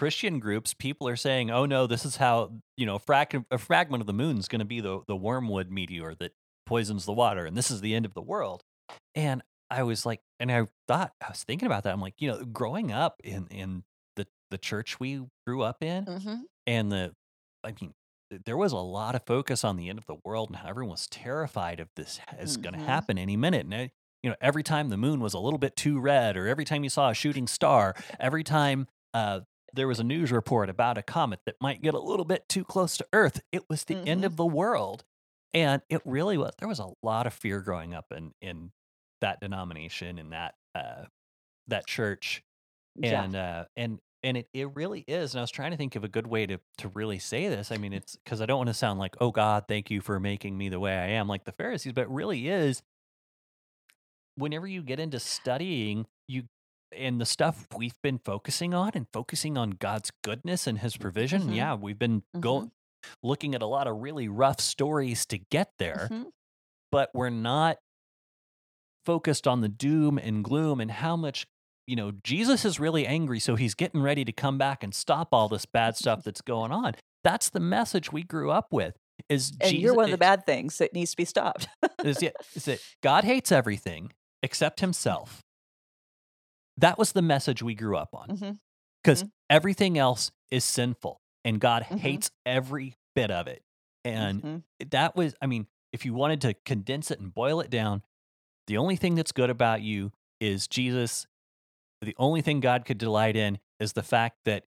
[0.00, 4.06] Christian groups, people are saying, "Oh no, this is how you know a fragment of
[4.06, 6.32] the moon is going to be the the wormwood meteor that
[6.64, 8.62] poisons the water, and this is the end of the world."
[9.14, 11.92] And I was like, and I thought I was thinking about that.
[11.92, 13.84] I'm like, you know, growing up in in
[14.16, 16.36] the the church we grew up in, Mm-hmm.
[16.66, 17.12] and the,
[17.62, 17.92] I mean,
[18.46, 20.92] there was a lot of focus on the end of the world and how everyone
[20.92, 23.66] was terrified of this is going to happen any minute.
[23.66, 23.90] And I,
[24.22, 26.84] you know, every time the moon was a little bit too red, or every time
[26.84, 29.40] you saw a shooting star, every time uh,
[29.74, 32.64] there was a news report about a comet that might get a little bit too
[32.64, 34.26] close to Earth, it was the end Mhm.
[34.26, 35.04] of the world.
[35.52, 36.52] And it really was.
[36.58, 38.72] There was a lot of fear growing up in in
[39.20, 41.04] that denomination in that uh,
[41.66, 42.42] that church
[42.96, 43.22] Yeah.
[43.24, 46.04] and uh and and it, it really is and i was trying to think of
[46.04, 48.68] a good way to to really say this i mean it's because i don't want
[48.68, 51.44] to sound like oh god thank you for making me the way i am like
[51.44, 52.82] the pharisees but it really is
[54.36, 56.06] whenever you get into studying
[56.96, 61.42] and the stuff we've been focusing on and focusing on god's goodness and his provision
[61.42, 61.56] Mhm.
[61.56, 62.70] yeah we've been going
[63.22, 66.26] looking at a lot of really rough stories to get there Mhm.
[66.90, 67.78] but we're not
[69.06, 71.46] focused on the doom and gloom and how much
[71.86, 75.28] you know Jesus is really angry so he's getting ready to come back and stop
[75.32, 78.94] all this bad stuff that's going on that's the message we grew up with
[79.28, 81.68] is And Jesus you're one of the bad things that needs to be stopped.
[82.04, 84.12] is, it, is that God hates everything
[84.42, 85.42] except himself
[86.80, 88.60] that was the message we grew up on
[89.02, 89.30] because Mhm.
[89.48, 91.98] everything else is sinful and God Mhm.
[91.98, 93.62] hates every bit of it
[94.04, 94.90] and Mhm.
[94.90, 98.02] that was i mean if you wanted to condense it and boil it down
[98.66, 101.26] the only thing that's good about you is jesus
[102.00, 104.64] the only thing god could delight in is the fact that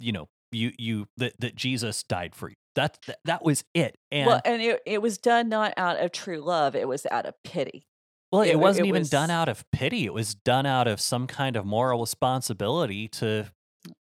[0.00, 3.96] you know you you that, that jesus died for you that, that that was it
[4.10, 7.24] and well, and it, it was done not out of true love; it was out
[7.24, 7.86] of pity.
[8.32, 10.86] Well it, it- wasn't it even was- done out of pity it was done out
[10.88, 13.50] of some kind of moral responsibility to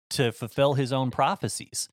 [0.09, 1.89] to fulfill his own prophecies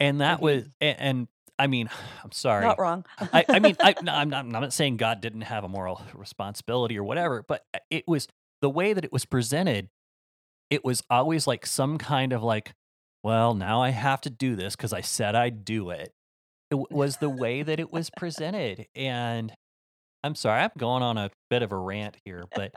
[0.00, 1.88] and that was and, and i mean
[2.24, 3.04] i'm sorry Not wrong.
[3.32, 6.00] I, I mean, I, no, I'm, not, I'm not saying God didn't have a moral
[6.14, 8.26] responsibility or whatever, but uh, it was
[8.62, 9.88] the way that it was presented.
[10.70, 12.72] It was always like some kind of like,
[13.22, 16.12] well, now I have to do this because I said I'd do it.
[16.70, 19.52] It w- was the way that it was presented, and
[20.22, 22.72] I'm sorry, I'm going on a bit of a rant here, but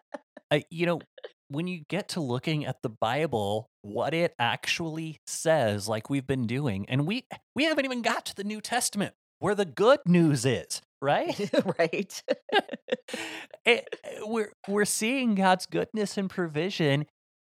[0.50, 1.00] I, you know,
[1.48, 6.46] when you get to looking at the Bible, what it actually says, like we've been
[6.46, 7.24] doing, and we
[7.54, 11.50] we haven't even got to the New Testament where the good news is, right?
[11.78, 12.22] right.
[12.52, 13.18] it,
[13.66, 17.06] eh, eh, we're we're seeing God's goodness and provision,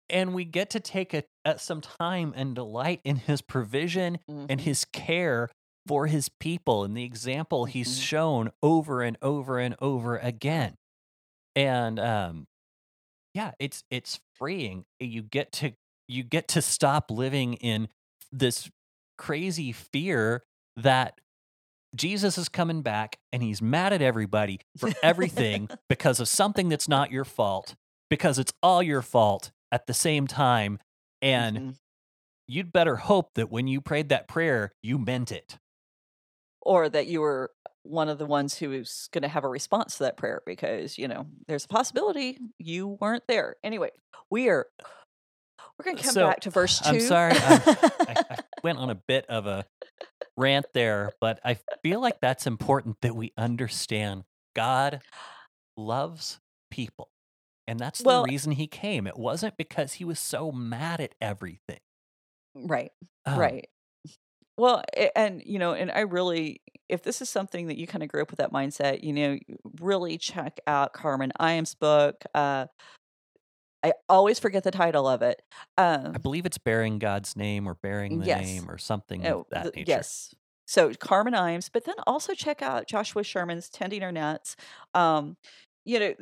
[0.09, 4.59] and we get to take a, a, some time and delight in His provision and
[4.59, 4.61] Mhm.
[4.61, 5.49] His care
[5.87, 8.01] for His people and the example He's Mhm.
[8.03, 10.75] shown over and over and over again.
[11.55, 12.47] And um,
[13.33, 14.85] yeah, it's it's freeing.
[14.99, 15.73] You get to
[16.07, 17.89] you get to stop living in
[18.31, 18.69] this
[19.17, 20.43] crazy fear
[20.75, 21.19] that
[21.95, 26.87] Jesus is coming back and he's mad at everybody for everything because of something that's
[26.87, 27.75] not your fault,
[28.09, 30.79] because it's all your fault at the same time.
[31.21, 31.75] And Mhm.
[32.47, 35.57] you'd better hope that when you prayed that prayer, you meant it.
[36.67, 37.51] Or that you were
[37.83, 41.07] one of the ones who's going to have a response to that prayer because you
[41.07, 43.55] know there's a possibility you weren't there.
[43.63, 43.89] Anyway,
[44.29, 44.67] we are
[45.79, 47.85] we're going to come So, back to verse 2 I'm sorry, I,
[48.29, 49.65] I went on a bit of a
[50.35, 54.23] rant there, but I feel like that's important that we understand
[54.55, 55.01] God
[55.77, 56.39] loves
[56.71, 57.09] people.
[57.67, 59.07] And that's Well- the reason he came.
[59.07, 61.79] It wasn't because he was so mad at everything.
[62.55, 62.91] right.
[63.25, 63.69] Um, right.
[64.57, 64.83] Well,
[65.15, 68.21] and you know, and I really, if this is something that you kind of grew
[68.21, 69.37] up with that mindset, you know,
[69.79, 72.23] really check out Carmen Imes' book.
[72.33, 72.67] Uh,
[73.83, 75.41] I always forget the title of it.
[75.77, 78.27] Um, I believe it's bearing God's name or bearing the Yes.
[78.27, 80.05] name or something Oh, of that nature.
[80.05, 80.33] Yes.
[80.67, 84.55] So Carmen Imes, but then also check out Joshua Sherman's Tending Our Nets.
[84.93, 85.37] Um,
[85.85, 86.15] you know,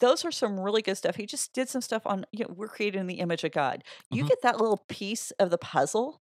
[0.00, 1.16] those are some really good stuff.
[1.16, 3.84] He just did some stuff on, you know, we're created in the image of God.
[4.10, 4.30] You Mhm.
[4.30, 6.20] get that little piece of the puzzle,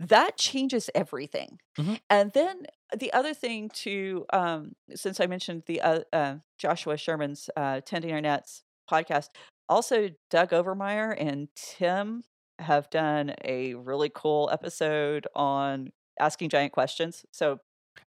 [0.00, 1.58] that changes everything.
[1.78, 2.00] Mhm.
[2.10, 2.66] And then
[2.96, 8.12] the other thing to, um, since I mentioned the uh, uh, Joshua Sherman's uh, Tending
[8.12, 9.28] Our Nets podcast,
[9.68, 12.22] also Doug Overmeyer and Tim
[12.58, 17.24] have done a really cool episode on asking giant questions.
[17.32, 17.58] So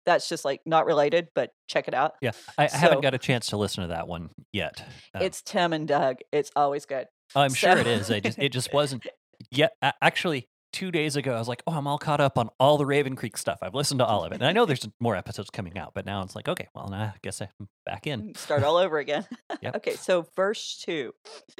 [0.04, 2.14] that's just like not related, but check it out.
[2.20, 4.84] Yeah, I, I haven't got a chance to listen to that one yet.
[5.14, 6.16] Uh, it's Tim and Doug.
[6.32, 7.06] It's always good.
[7.34, 8.10] I'm sure it is.
[8.10, 9.06] I just it just wasn't
[9.50, 9.72] yet.
[9.80, 12.76] a- Actually, two days ago, I was like, "Oh, I'm all caught up on all
[12.76, 13.58] the Raven Creek stuff.
[13.62, 15.92] I've listened to all of it, and I know there's more episodes coming out.
[15.94, 17.48] But now it's like, okay, well, now I guess I'm
[17.86, 18.34] back in.
[18.34, 19.24] start all over again.
[19.62, 19.76] Yep.
[19.76, 21.14] okay, so verse two.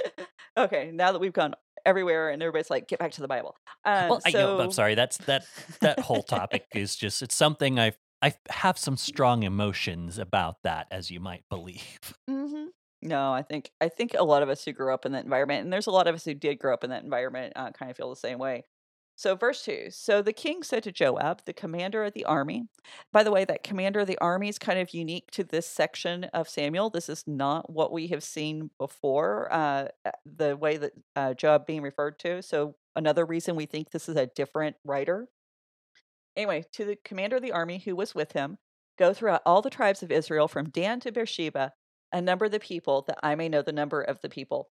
[0.59, 1.55] okay, now that we've gone
[1.87, 3.57] everywhere and everybody's like, get back to the Bible.
[3.85, 4.59] Um, Well, I know.
[4.61, 4.95] I'm sorry.
[4.95, 5.47] That's that
[5.81, 10.87] that whole topic is just it's something I I have some strong emotions about that,
[10.91, 11.99] as you might believe.
[12.29, 12.67] Mhm.
[13.03, 15.62] No, I think I think a lot of us who grew up in that environment,
[15.65, 17.91] and there's a lot of us who did grow up in that environment, uh, kind
[17.91, 18.65] of feel the same way.
[19.17, 19.87] So, verse two.
[19.91, 22.67] So the king said to Joab, the commander of the army.
[23.12, 26.25] By the way, that commander of the army is kind of unique to this section
[26.35, 26.91] of Samuel.
[26.91, 29.53] This is not what we have seen before.
[29.53, 32.43] Uh, uh, the way that uh, Joab being referred to.
[32.43, 35.29] So another reason we think this is a different writer.
[36.37, 38.59] Anyway, to the commander of the army who was with him,
[38.99, 41.73] go throughout all the tribes of Israel from Dan to Beersheba
[42.12, 44.71] and number the people that I may know the number of the people.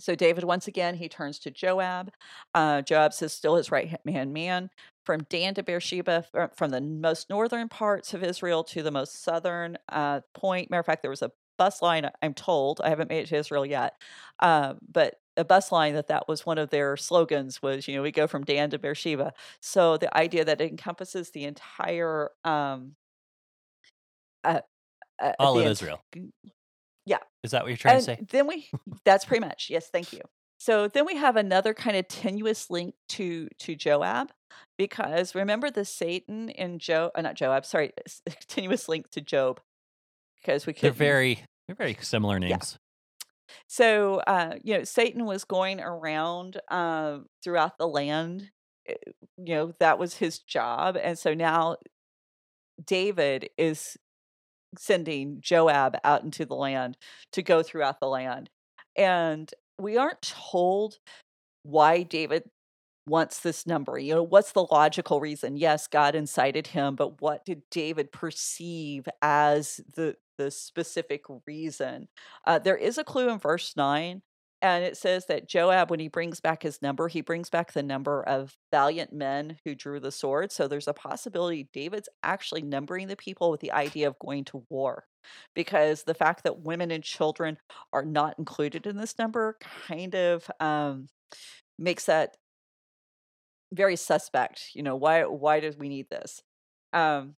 [0.00, 2.10] So David, once again, he turns to Joab.
[2.54, 4.70] Uh, Joab says, still his right hand man.
[5.04, 9.22] From Dan to Beersheba, fr- from the most northern parts of Israel to the most
[9.22, 10.70] southern uh, point.
[10.70, 13.36] Matter of fact, there was a bus line, I'm told, I haven't made it to
[13.36, 13.94] Israel yet,
[14.40, 18.02] uh, but a bus line that that was one of their slogans was, you know,
[18.02, 19.32] we go from Dan to Beersheba.
[19.60, 22.96] So the idea that it encompasses the entire um,
[24.44, 24.60] uh,
[25.20, 26.02] uh, All the of Israel.
[27.42, 28.26] Yeah, Is that what you're trying and to say?
[28.30, 28.68] then we
[29.04, 30.20] that's pretty much yes thank you
[30.58, 34.30] so then we have another kind of tenuous link to to joab
[34.76, 37.92] because remember the satan in joe uh, not joab sorry
[38.48, 39.60] tenuous link to job
[40.40, 42.78] because we can They're very they're very similar yeah names.
[43.68, 48.50] so uh you know satan was going around uh, throughout the land
[48.88, 48.94] eh,
[49.38, 51.76] you know that was his job and so now
[52.84, 53.96] david is
[54.78, 56.96] sending Joab out into the land
[57.32, 58.50] to go throughout the land.
[58.96, 60.98] And we aren't told
[61.62, 62.44] why David
[63.06, 63.98] wants this number.
[63.98, 65.56] You know, what's the logical reason?
[65.56, 72.08] Yes, God incited him, but what did David perceive as the the specific reason?
[72.46, 74.22] Uh, there is a clue in verse nine,
[74.62, 77.82] and it says that Joab, when he brings back his number, he brings back the
[77.82, 80.52] number of valiant men who drew the sword.
[80.52, 84.64] So there's a possibility David's actually numbering the people with the idea of going to
[84.68, 85.04] war,
[85.54, 87.58] because the fact that women and children
[87.92, 89.56] are not included in this number
[89.86, 91.08] kind of um,
[91.78, 92.36] makes that
[93.72, 94.70] very suspect.
[94.74, 96.42] You know, why why does we need this?
[96.92, 97.34] Um,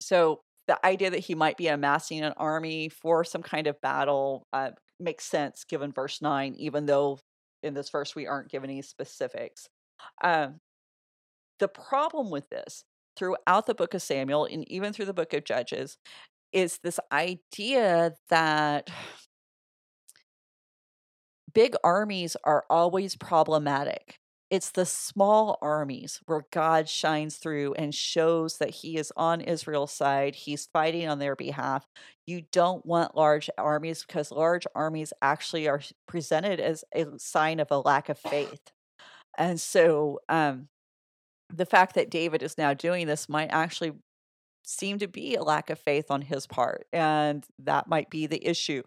[0.00, 4.46] so the idea that he might be amassing an army for some kind of battle
[4.52, 4.70] uh,
[5.02, 7.18] makes sense given verse nine, even though
[7.62, 9.68] in this verse we aren't given any specifics.
[10.22, 10.60] Um,
[11.58, 12.84] the problem with this
[13.16, 15.98] throughout the book of Samuel and even through the book of Judges
[16.52, 18.90] is this idea that
[21.54, 24.18] big armies are always problematic.
[24.52, 29.92] It's the small armies where God shines through and shows that he is on Israel's
[29.92, 30.34] side.
[30.34, 31.86] He's fighting on their behalf.
[32.26, 37.70] You don't want large armies because large armies actually are presented as a sign of
[37.70, 38.60] a lack of faith.
[39.38, 40.68] And so um,
[41.48, 43.92] the fact that David is now doing this might actually
[44.64, 46.86] seem to be a lack of faith on his part.
[46.92, 48.82] And that might be the issue.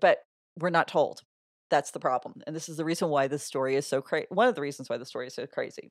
[0.00, 0.18] But
[0.56, 1.22] we're not told.
[1.70, 2.42] That's the problem.
[2.46, 4.26] And this is the reason why this story is so crazy.
[4.30, 5.90] One of the reasons why the story is so crazy.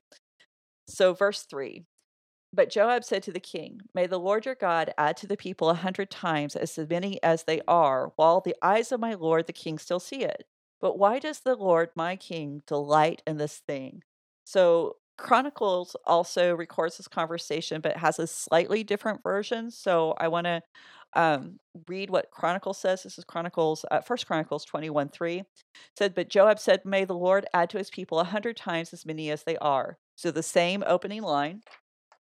[0.88, 1.86] So, verse three.
[2.53, 5.69] But Joab said to the king, May the Lord your God add to the people
[5.69, 9.53] a hundred times as many as they are, while the eyes of my Lord the
[9.53, 10.45] king still see it.
[10.80, 14.03] But why does the Lord my king delight in this thing?
[14.45, 19.71] So, Chronicles also records this conversation, but has a slightly different version.
[19.71, 20.61] So, I want to
[21.16, 23.03] um, read what Chronicles says.
[23.03, 25.43] This is Chronicles, uh, First Chronicles twenty-one three.
[25.97, 29.05] Said, but Joab said, "May the Lord add to his people a hundred times as
[29.05, 31.61] many as they are." So the same opening line,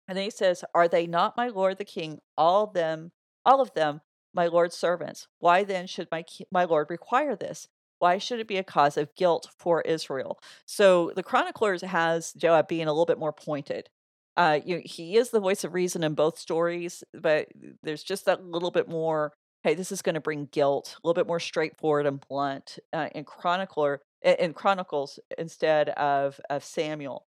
[0.08, 2.20] and then he says, "Are they not my lord the king?
[2.36, 3.12] All them,
[3.44, 4.00] all of them,
[4.34, 5.28] my lord's servants.
[5.38, 7.68] Why then should my my lord require this?"
[7.98, 10.38] Why should it be a cause of guilt for Israel?
[10.66, 13.88] So the chroniclers has Joab being a little bit more pointed
[14.36, 17.48] uh, you, he is the voice of reason in both stories, but
[17.82, 19.32] there's just that little bit more.
[19.62, 20.96] Hey, this is going to bring guilt.
[20.96, 26.64] A little bit more straightforward and blunt uh, in Chronicler in Chronicles instead of of
[26.64, 27.26] Samuel.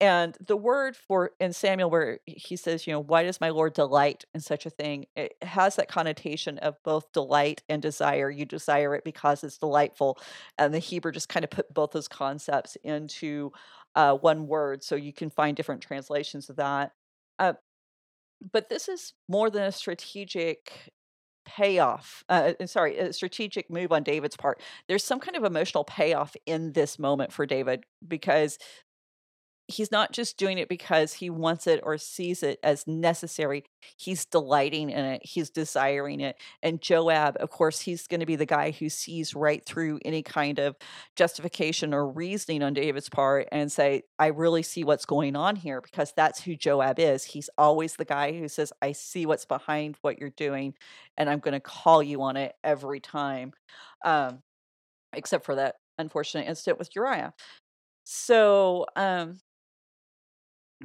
[0.00, 3.72] And the word for in Samuel, where he says, you know, why does my Lord
[3.72, 5.06] delight in such a thing?
[5.14, 8.28] It has that connotation of both delight and desire.
[8.28, 10.18] You desire it because it's delightful.
[10.58, 13.52] And the Hebrew just kind of put both those concepts into
[13.94, 14.82] uh, one word.
[14.82, 16.92] So you can find different translations of that.
[17.38, 17.54] Uh,
[18.52, 20.92] but this is more than a strategic
[21.44, 22.24] payoff.
[22.28, 24.60] Uh, uh, sorry, a strategic move on David's part.
[24.88, 28.58] There's some kind of emotional payoff in this moment for David because
[29.72, 33.64] he's not just doing it because he wants it or sees it as necessary.
[33.96, 35.22] He's delighting in it.
[35.24, 36.36] He's desiring it.
[36.62, 40.22] And Joab, of course, he's going to be the guy who sees right through any
[40.22, 40.76] kind of
[41.16, 45.80] justification or reasoning on David's part and say, I really see what's going on here
[45.80, 47.24] because that's who Joab is.
[47.24, 50.74] He's always the guy who says, I see what's behind what you're doing
[51.16, 53.52] and I'm going to call you on it every time.
[54.04, 54.42] Um,
[55.14, 57.34] except for that unfortunate incident with Uriah.
[58.04, 59.38] So, um,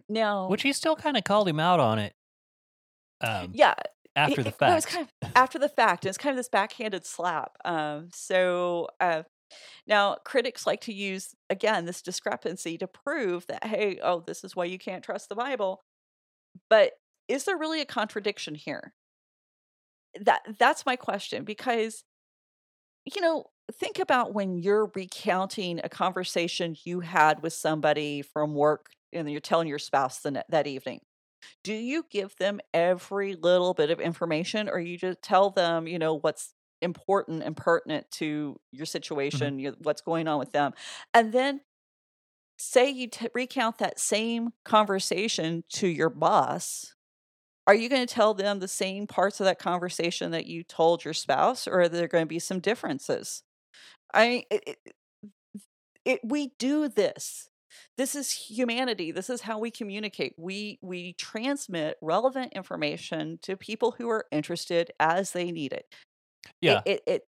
[0.10, 2.14] now, Which he still kind of called him out on it
[3.22, 3.74] um, yeah,
[4.16, 4.96] after it, the it, no, it's fact.
[4.96, 6.06] kind of after the fact.
[6.06, 7.58] and It's kind of this backhanded slap.
[7.66, 9.24] Um, so uh,
[9.88, 14.56] now critics like to use again this discrepancy to prove that hey, oh, this is
[14.56, 15.82] why you can't trust the Bible.
[16.70, 16.94] But
[17.28, 18.94] is there really a contradiction here?
[20.22, 22.04] That that's my question because
[23.06, 28.90] you know think about when you're recounting a conversation you had with somebody from work
[29.14, 31.02] and you're telling your spouse the, that evening.
[31.64, 36.00] Do you give them every little bit of information or you just tell them you
[36.00, 38.86] know what's important and pertinent to your
[39.32, 39.52] Mhm.
[39.56, 40.74] situation you what's going on with them
[41.14, 41.62] and then
[42.58, 46.96] say you t- recount that same conversation to your boss?
[47.68, 51.06] Are you going to tell them the same parts of that conversation that you told
[51.06, 53.44] your spouse or are there going to be some differences?
[54.14, 54.94] I it, it,
[56.06, 57.50] it we do this
[57.98, 63.92] this is humanity this is how we communicate we we transmit relevant information to people
[63.98, 65.86] who are interested as they need it
[66.62, 66.82] Yeah.
[66.86, 67.22] it, it, it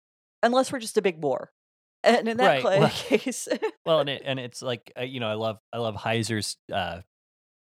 [0.44, 1.52] unless we're just a big bore
[2.04, 2.62] and in that Right.
[2.62, 3.48] cla- Well, case
[3.86, 7.02] well, and it, and it's like uh, you know, I love I love Heiser's uh,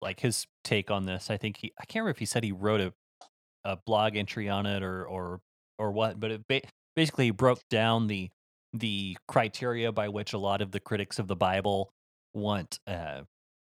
[0.02, 1.30] like his take on this.
[1.30, 2.92] I think he I can't remember if he said he wrote a
[3.64, 5.40] a blog entry on it or or
[5.78, 6.60] or what, but it ba-
[6.94, 8.28] basically broke down the
[8.74, 11.90] the criteria by which a lot of the critics of the Bible
[12.36, 13.22] want uh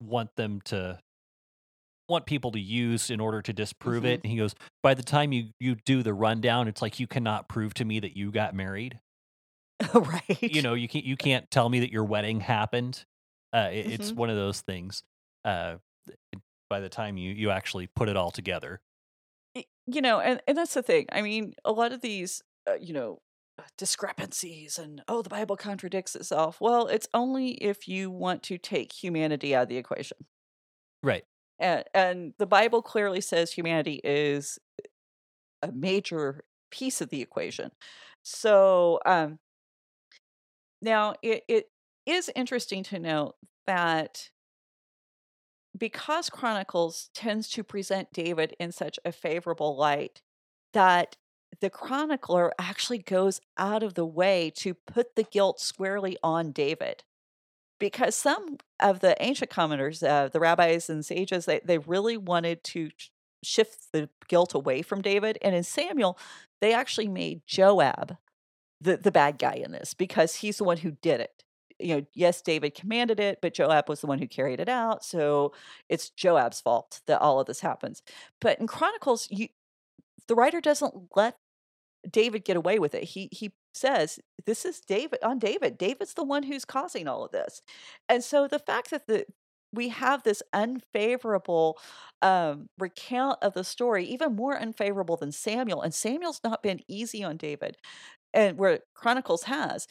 [0.02, 1.00] want them to
[2.10, 4.14] want people to use in order to disprove Mhm.
[4.14, 4.22] it.
[4.24, 7.50] And he goes, by the time you you do the rundown, it's like you cannot
[7.50, 9.00] prove to me that you got married.
[9.94, 13.04] right You know, you can't you can't tell me that your wedding happened.
[13.54, 14.16] Uh, it, it's Mhm.
[14.16, 15.04] one of those things.
[15.44, 15.78] Uh,
[16.70, 18.82] by the time you you actually put it all together,
[19.86, 22.94] you know and, and that's the thing i mean a lot of these uh, you
[22.94, 23.20] know
[23.78, 26.58] discrepancies and oh the bible contradicts itself.
[26.62, 30.18] Well it's only if you want to take humanity out of the equation.
[31.04, 31.24] Right?
[31.60, 34.60] and, and the bible clearly says humanity is
[35.64, 37.72] a major piece of the equation.
[38.24, 39.40] So um
[40.82, 41.66] now it, it
[42.06, 43.36] is interesting to note
[43.66, 44.30] that
[45.78, 50.22] because chronicles tends to present david in such a favorable light
[50.74, 51.18] that
[51.62, 57.04] the chronicler actually goes out of the way to put the guilt squarely on david
[57.80, 62.64] because some of the ancient commenters uh, the rabbis and sages they, they really wanted
[62.64, 62.90] to
[63.44, 66.18] shift the guilt away from david and in samuel
[66.62, 68.18] they actually made joab
[68.80, 71.44] the, the bad guy in this because he's the one who did it
[71.80, 75.04] you know, yes, David commanded it, but Joab was the one who carried it out.
[75.04, 75.54] So
[75.90, 78.02] it's Joab's fault that all of this happens.
[78.42, 79.50] But in Chronicles, you
[80.28, 81.38] the writer doesn't let
[82.10, 83.04] David get away with it.
[83.04, 85.78] He he says this is David on David.
[85.78, 87.62] David's the one who's causing all of this.
[88.10, 89.26] And so the fact that the
[89.74, 91.78] we have this unfavorable
[92.22, 97.24] um, recount of the story, even more unfavorable than Samuel, and Samuel's not been easy
[97.24, 97.78] on David,
[98.34, 99.88] and where Chronicles has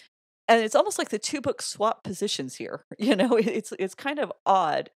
[0.48, 4.18] and it's almost like the two books swap positions here you know it's it's kind
[4.18, 4.90] of odd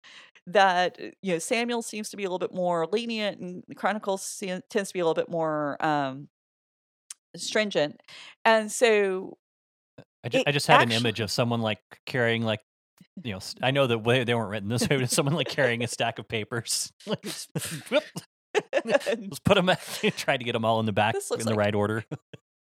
[0.46, 4.42] that uh, you know samuel seems to be a little bit more lenient and chronicles
[4.70, 6.28] tends to be a little bit more um
[7.36, 8.00] stringent
[8.44, 9.36] and so
[9.98, 12.60] uh, I, ju- it I just had an image of someone like carrying like
[13.24, 15.82] you know I know that way they weren't written this way, but someone like carrying
[15.82, 17.50] a stack of papers, like just,
[18.84, 19.70] let's put them
[20.16, 22.04] try to get them all in the back in the like right order.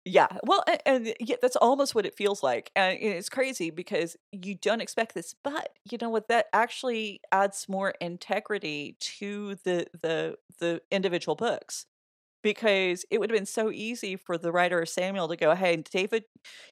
[0.04, 4.16] Yeah, well, a- and, yeah, that's almost what it feels like, and it's crazy because
[4.32, 6.28] you don't expect this, but you know what?
[6.28, 11.86] That actually adds more integrity to the the the individual books
[12.42, 15.76] because it would have been so easy for the writer of Samuel to go, "Hey,
[15.76, 16.24] David,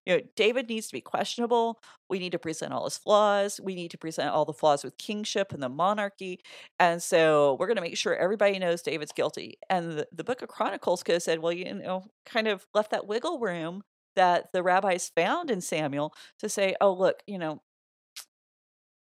[0.04, 1.80] you know, David needs to be questionable.
[2.08, 3.60] We need to present all his flaws.
[3.62, 6.40] We need to present all the flaws with kingship and the monarchy,
[6.78, 10.42] and so we're going to make sure everybody knows David's guilty." And the, the Book
[10.42, 13.82] of Chronicles could have said, "Well, you know, kind of left that wiggle room."
[14.16, 17.60] That the rabbis found in Samuel to say, oh, look, you know,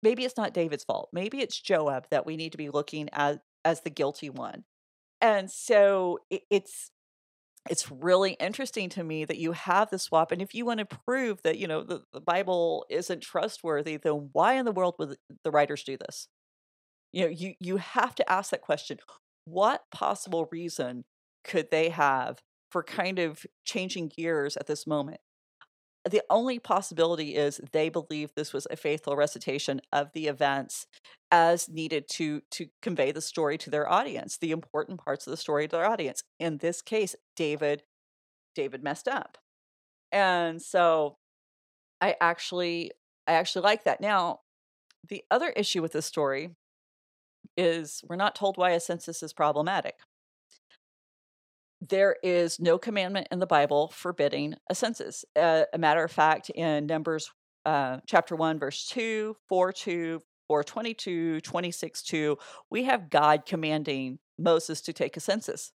[0.04, 1.10] maybe it's not David's fault.
[1.14, 4.64] Maybe it's Joab that we need to be looking at as the guilty one
[5.22, 6.92] and so it, it's
[7.70, 10.98] it's really interesting to me that you have the swap and if you want to
[11.06, 15.18] prove that you know the, the bible isn't trustworthy then why in the world would
[15.44, 16.28] the writers do this?
[17.12, 18.98] You know you you have to ask that question
[19.46, 21.06] what possible reason
[21.44, 22.40] could they have
[22.72, 25.20] for kind of changing gears at this moment
[26.10, 30.88] the only possibility is they believe this was a faithful recitation of the events
[31.32, 35.38] as needed to to convey the story to their audience the important parts of the
[35.38, 36.24] story to their audience.
[36.40, 37.84] In this case david
[38.56, 39.38] david messed up.
[40.12, 41.18] And so
[42.02, 42.92] i actually
[43.28, 44.02] i actually like that.
[44.02, 44.40] Now
[45.08, 46.56] the other issue with this story
[47.58, 49.96] is we're not told why a census is problematic
[51.90, 55.26] there is no commandment in the Bible forbidding a census.
[55.36, 57.32] Uh, a matter of fact, in Numbers
[57.66, 62.38] uh, chapter 1, verse 2, 4 2, 4 22, 26 2,
[62.70, 65.72] we have God commanding Moses to take a census.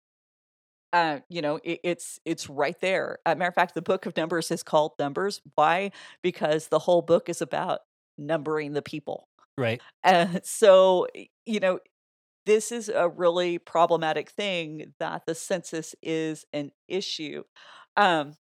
[0.92, 3.18] Uh, you know, it, it's it's right there.
[3.24, 5.40] A matter of fact, the book of Numbers is called Numbers.
[5.54, 5.92] Why?
[6.22, 7.80] Because the whole book is about
[8.18, 9.28] numbering the people.
[9.56, 9.80] Right.
[10.02, 11.06] And so,
[11.46, 11.78] you know,
[12.46, 17.42] this is a really problematic thing that the census is an issue.
[17.96, 18.34] Um,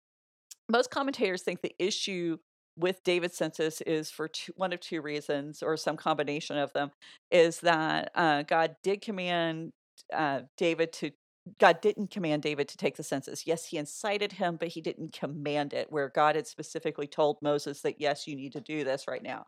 [0.69, 2.37] most commentators think the issue
[2.77, 6.91] with David's census is for two, one of two reasons, or some combination of them,
[7.29, 9.73] is that uh, God did command
[10.13, 11.11] uh, David to.
[11.57, 13.47] God didn't command David to take the census.
[13.47, 17.81] Yes, he incited him, but he didn't command it, where God had specifically told Moses
[17.81, 19.47] that, yes, you need to do this right now.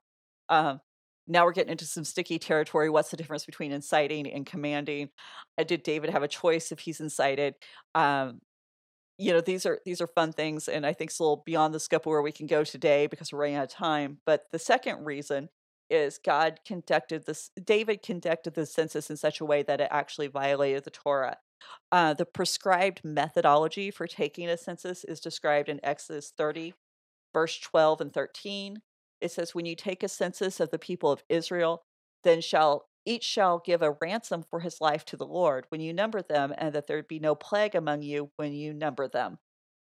[0.50, 0.82] Um,
[1.32, 2.90] now we're getting into some sticky territory.
[2.90, 5.10] What's the difference between inciting and commanding?
[5.66, 7.56] Did David have a choice if he's incited?
[7.96, 8.42] Um,
[9.18, 11.74] you know, these are these are fun things, and I think it's a little beyond
[11.74, 14.18] the scope of where we can go today because we're running out of time.
[14.26, 15.50] But the second reason
[15.90, 17.52] is God conducted this.
[17.64, 21.38] David conducted the census in such a way that it actually violated the Torah.
[21.92, 26.74] Uh, the prescribed methodology for taking a census is described in Exodus 30,
[27.34, 28.82] verse 12 and 13
[29.22, 31.84] it says, When you take a census of the people of Israel,
[32.24, 35.94] then shall each shall give a ransom for his life to the Lord when you
[35.94, 39.40] number them, and that there be no plague among you when you number them.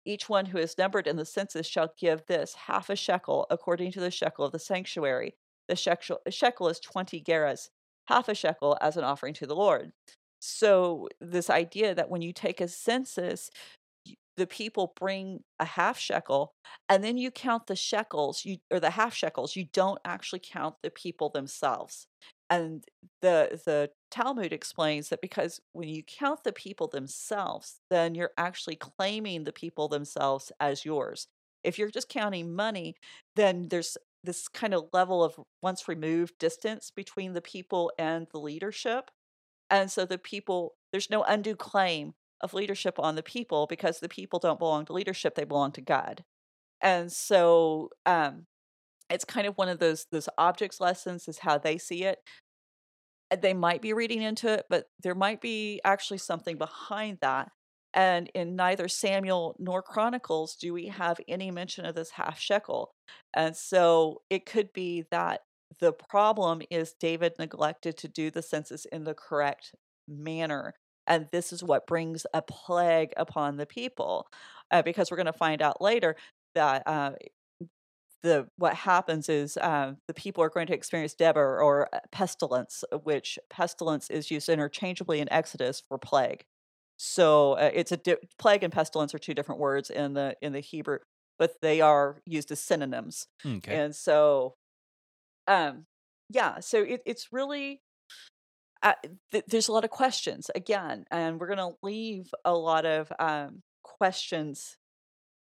[0.06, 3.92] Each one who is numbered in the census shall give this half a shekel according
[3.94, 5.36] to the shekel of the sanctuary.
[5.68, 7.70] The shekel, shekel is 20 gerahs,
[8.06, 9.92] half a shekel as an offering to the Lord.
[10.40, 13.50] So, this idea that when you take a census,
[14.38, 16.54] the people bring a half shekel
[16.90, 20.76] and then you count the shekels you or the half shekels you don't actually count
[20.84, 22.08] the people themselves.
[22.50, 22.86] And
[23.22, 28.76] the the talmud explains that because when you count the people themselves then you're actually
[28.78, 31.28] claiming the people themselves as yours.
[31.64, 32.96] If you're just counting money
[33.36, 38.40] then there's this kind of level of once removed distance between the people and the
[38.40, 39.12] leadership.
[39.70, 44.10] And so the people there's no undue claim of leadership on the people because the
[44.10, 46.24] people don't belong to leadership they belong to god.
[46.82, 48.46] And so um
[49.10, 52.20] it's kind of one of those those objects lessons is how they see it.
[53.42, 57.50] They might be reading into it but there might be actually something behind that.
[57.94, 62.92] And in neither samuel nor chronicles do we have any mention of this half shekel.
[63.34, 65.42] And so it could be that
[65.80, 69.76] the problem is david neglected to do the census in the correct
[70.08, 70.74] manner
[71.08, 74.28] and this is what brings a plague upon the people
[74.72, 76.16] uh, because we're going to find out later
[76.56, 77.12] that uh,
[78.24, 82.84] the what happens is uh, the people are going to experience deber or uh, pestilence
[83.04, 86.44] which pestilence is used interchangeably in exodus for plague
[86.98, 90.52] so uh, it's a di- plague and pestilence are two different words in the in
[90.52, 90.98] the hebrew
[91.38, 93.76] but they are used as synonyms Okay.
[93.76, 94.56] and so
[95.48, 95.86] um
[96.30, 97.82] yeah so it, it's really
[98.84, 98.94] uh,
[99.32, 103.12] th- there's a lot of questions again, and we're going to leave a lot of
[103.20, 104.78] um, questions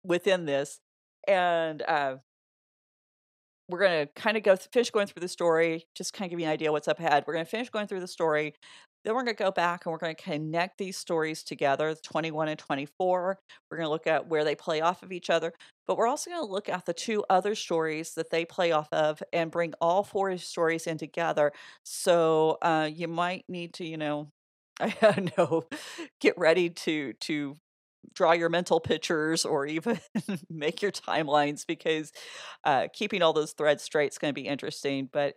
[0.03, 0.80] within this,
[1.28, 2.15] and uh,
[3.70, 6.32] we're going to kind of go th- finish going through the story, just kind of
[6.32, 7.24] give you an idea what's up ahead.
[7.28, 8.55] We're going to finish going through the story.
[9.04, 12.50] Then we're going to go back and we're going to connect these stories together, 21
[12.50, 13.39] and 24.
[13.70, 15.54] We're going to look at where they play off of each other,
[15.88, 18.91] but we're also going to look at the two other stories that they play off
[18.91, 21.52] of and bring all four stories in together.
[21.84, 24.32] So uh, you might need to, you know,
[24.80, 25.64] I don't know,
[26.20, 27.56] get ready to to
[28.14, 30.00] draw your mental pictures or even
[30.50, 32.12] make your timelines because
[32.64, 35.10] uh, keeping all those threads straight is going to be interesting.
[35.12, 35.36] But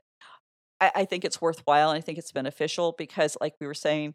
[0.83, 4.15] I, I think it's worthwhile and I think it's beneficial because, like we were saying,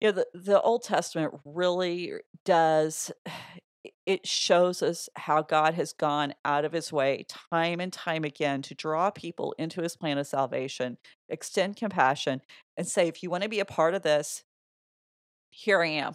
[0.00, 2.14] you know, the, the Old Testament really
[2.44, 3.12] does
[4.06, 8.62] it shows us how God has gone out of his way time and time again
[8.62, 10.98] to draw people into his plan of salvation,
[11.30, 12.42] extend compassion,
[12.76, 14.44] and say, if you want to be a part of this,
[15.50, 16.14] here I am.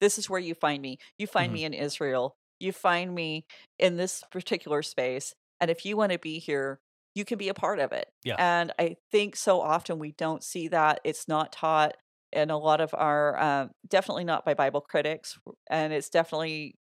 [0.00, 0.98] This is where you find me.
[1.18, 1.54] You find Mhm.
[1.54, 2.36] me in Israel.
[2.60, 3.46] You find me
[3.78, 5.34] in this particular space.
[5.60, 6.80] And if you want to be here,
[7.16, 8.06] you can be a part of it.
[8.24, 8.36] Yeah.
[8.38, 11.00] And I think so often we don't see that.
[11.02, 11.96] It's not taught
[12.30, 15.38] in a lot of our, um, definitely not by Bible critics.
[15.70, 16.76] And it's definitely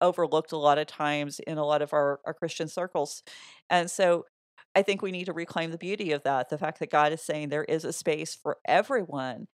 [0.00, 3.24] overlooked a lot of times in a lot of our, our Christian circles.
[3.68, 4.26] And so
[4.76, 6.48] I think we need to reclaim the beauty of that.
[6.48, 9.48] The fact that God is saying there is a space for everyone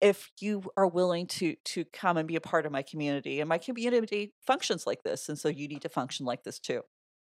[0.00, 3.48] if you are willing to to come and be a part of my community and
[3.48, 6.82] my community functions like this and so you need to function like this too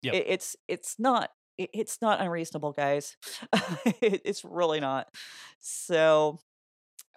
[0.03, 0.13] Yep.
[0.13, 1.31] it, it's it's not
[1.73, 3.17] it's not unreasonable guys
[4.01, 5.07] it, it's really not
[5.59, 6.39] so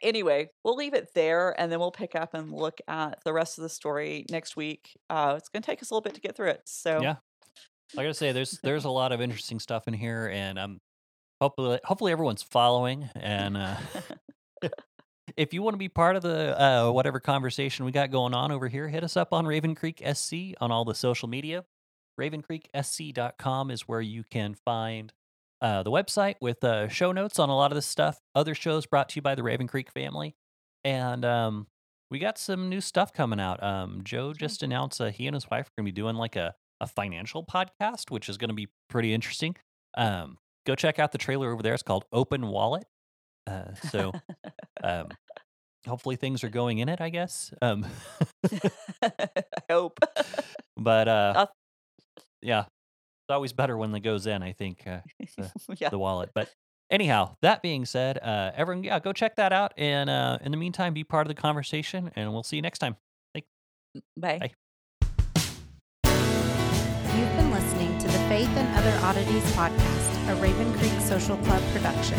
[0.03, 3.59] anyway we'll leave it there and then we'll pick up and look at the rest
[3.59, 6.21] of the story next week uh it's going to take us a little bit to
[6.21, 7.17] get through it so Yeah.
[7.97, 10.81] I gotta say, there's there's a lot of interesting stuff in here, and um,
[11.41, 13.09] hopefully hopefully everyone's following.
[13.15, 13.77] And uh,
[15.37, 18.51] if you want to be part of the uh, whatever conversation we got going on
[18.51, 21.65] over here, hit us up on Raven Creek SC on all the social media.
[22.21, 25.13] RavenCreekSC.com is where you can find
[25.61, 28.21] uh, the website with uh, show notes on a lot of this stuff.
[28.35, 30.35] Other shows brought to you by the Raven Creek family,
[30.85, 31.67] and um,
[32.11, 33.63] we got some new stuff coming out.
[33.63, 36.37] Um, Joe just announced uh, he and his wife are going to be doing like
[36.37, 39.57] a a financial podcast, which is going to be pretty interesting.
[39.97, 41.75] Um, go check out the trailer over there.
[41.75, 42.85] It's called Open Wallet.
[43.47, 44.13] Uh, so
[44.85, 45.09] um,
[45.87, 47.53] hopefully things are going in it, I guess.
[47.63, 47.87] Um,
[49.03, 49.19] i
[49.71, 49.99] hope
[50.77, 51.47] but uh, Uh,
[52.45, 54.43] yeah, it's always better when it goes in.
[54.43, 55.01] I think uh,
[55.79, 56.31] yeah the wallet.
[56.35, 56.51] But
[56.91, 59.73] anyhow, that being said, uh, everyone, yeah, go check that out.
[59.77, 62.79] And uh, in the meantime, be part of the conversation, and we'll see you next
[62.79, 62.97] time.
[64.17, 64.39] bye.
[64.39, 64.53] Bye.
[67.17, 71.63] You've been listening to the Faith and Other Oddities podcast, a Raven Creek Social Club
[71.73, 72.19] production.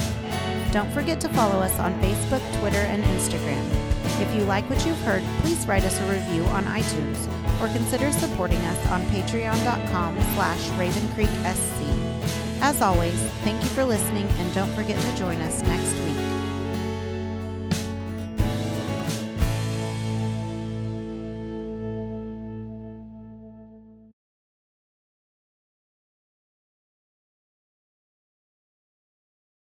[0.72, 3.95] Don't forget to follow us on Facebook, Twitter, and Instagram.
[4.20, 7.28] If you like what you've heard, please write us a review on iTunes
[7.62, 12.62] or consider supporting us on patreon.com slash ravencreeksc.
[12.62, 13.14] As always,
[13.44, 16.25] thank you for listening and don't forget to join us next week.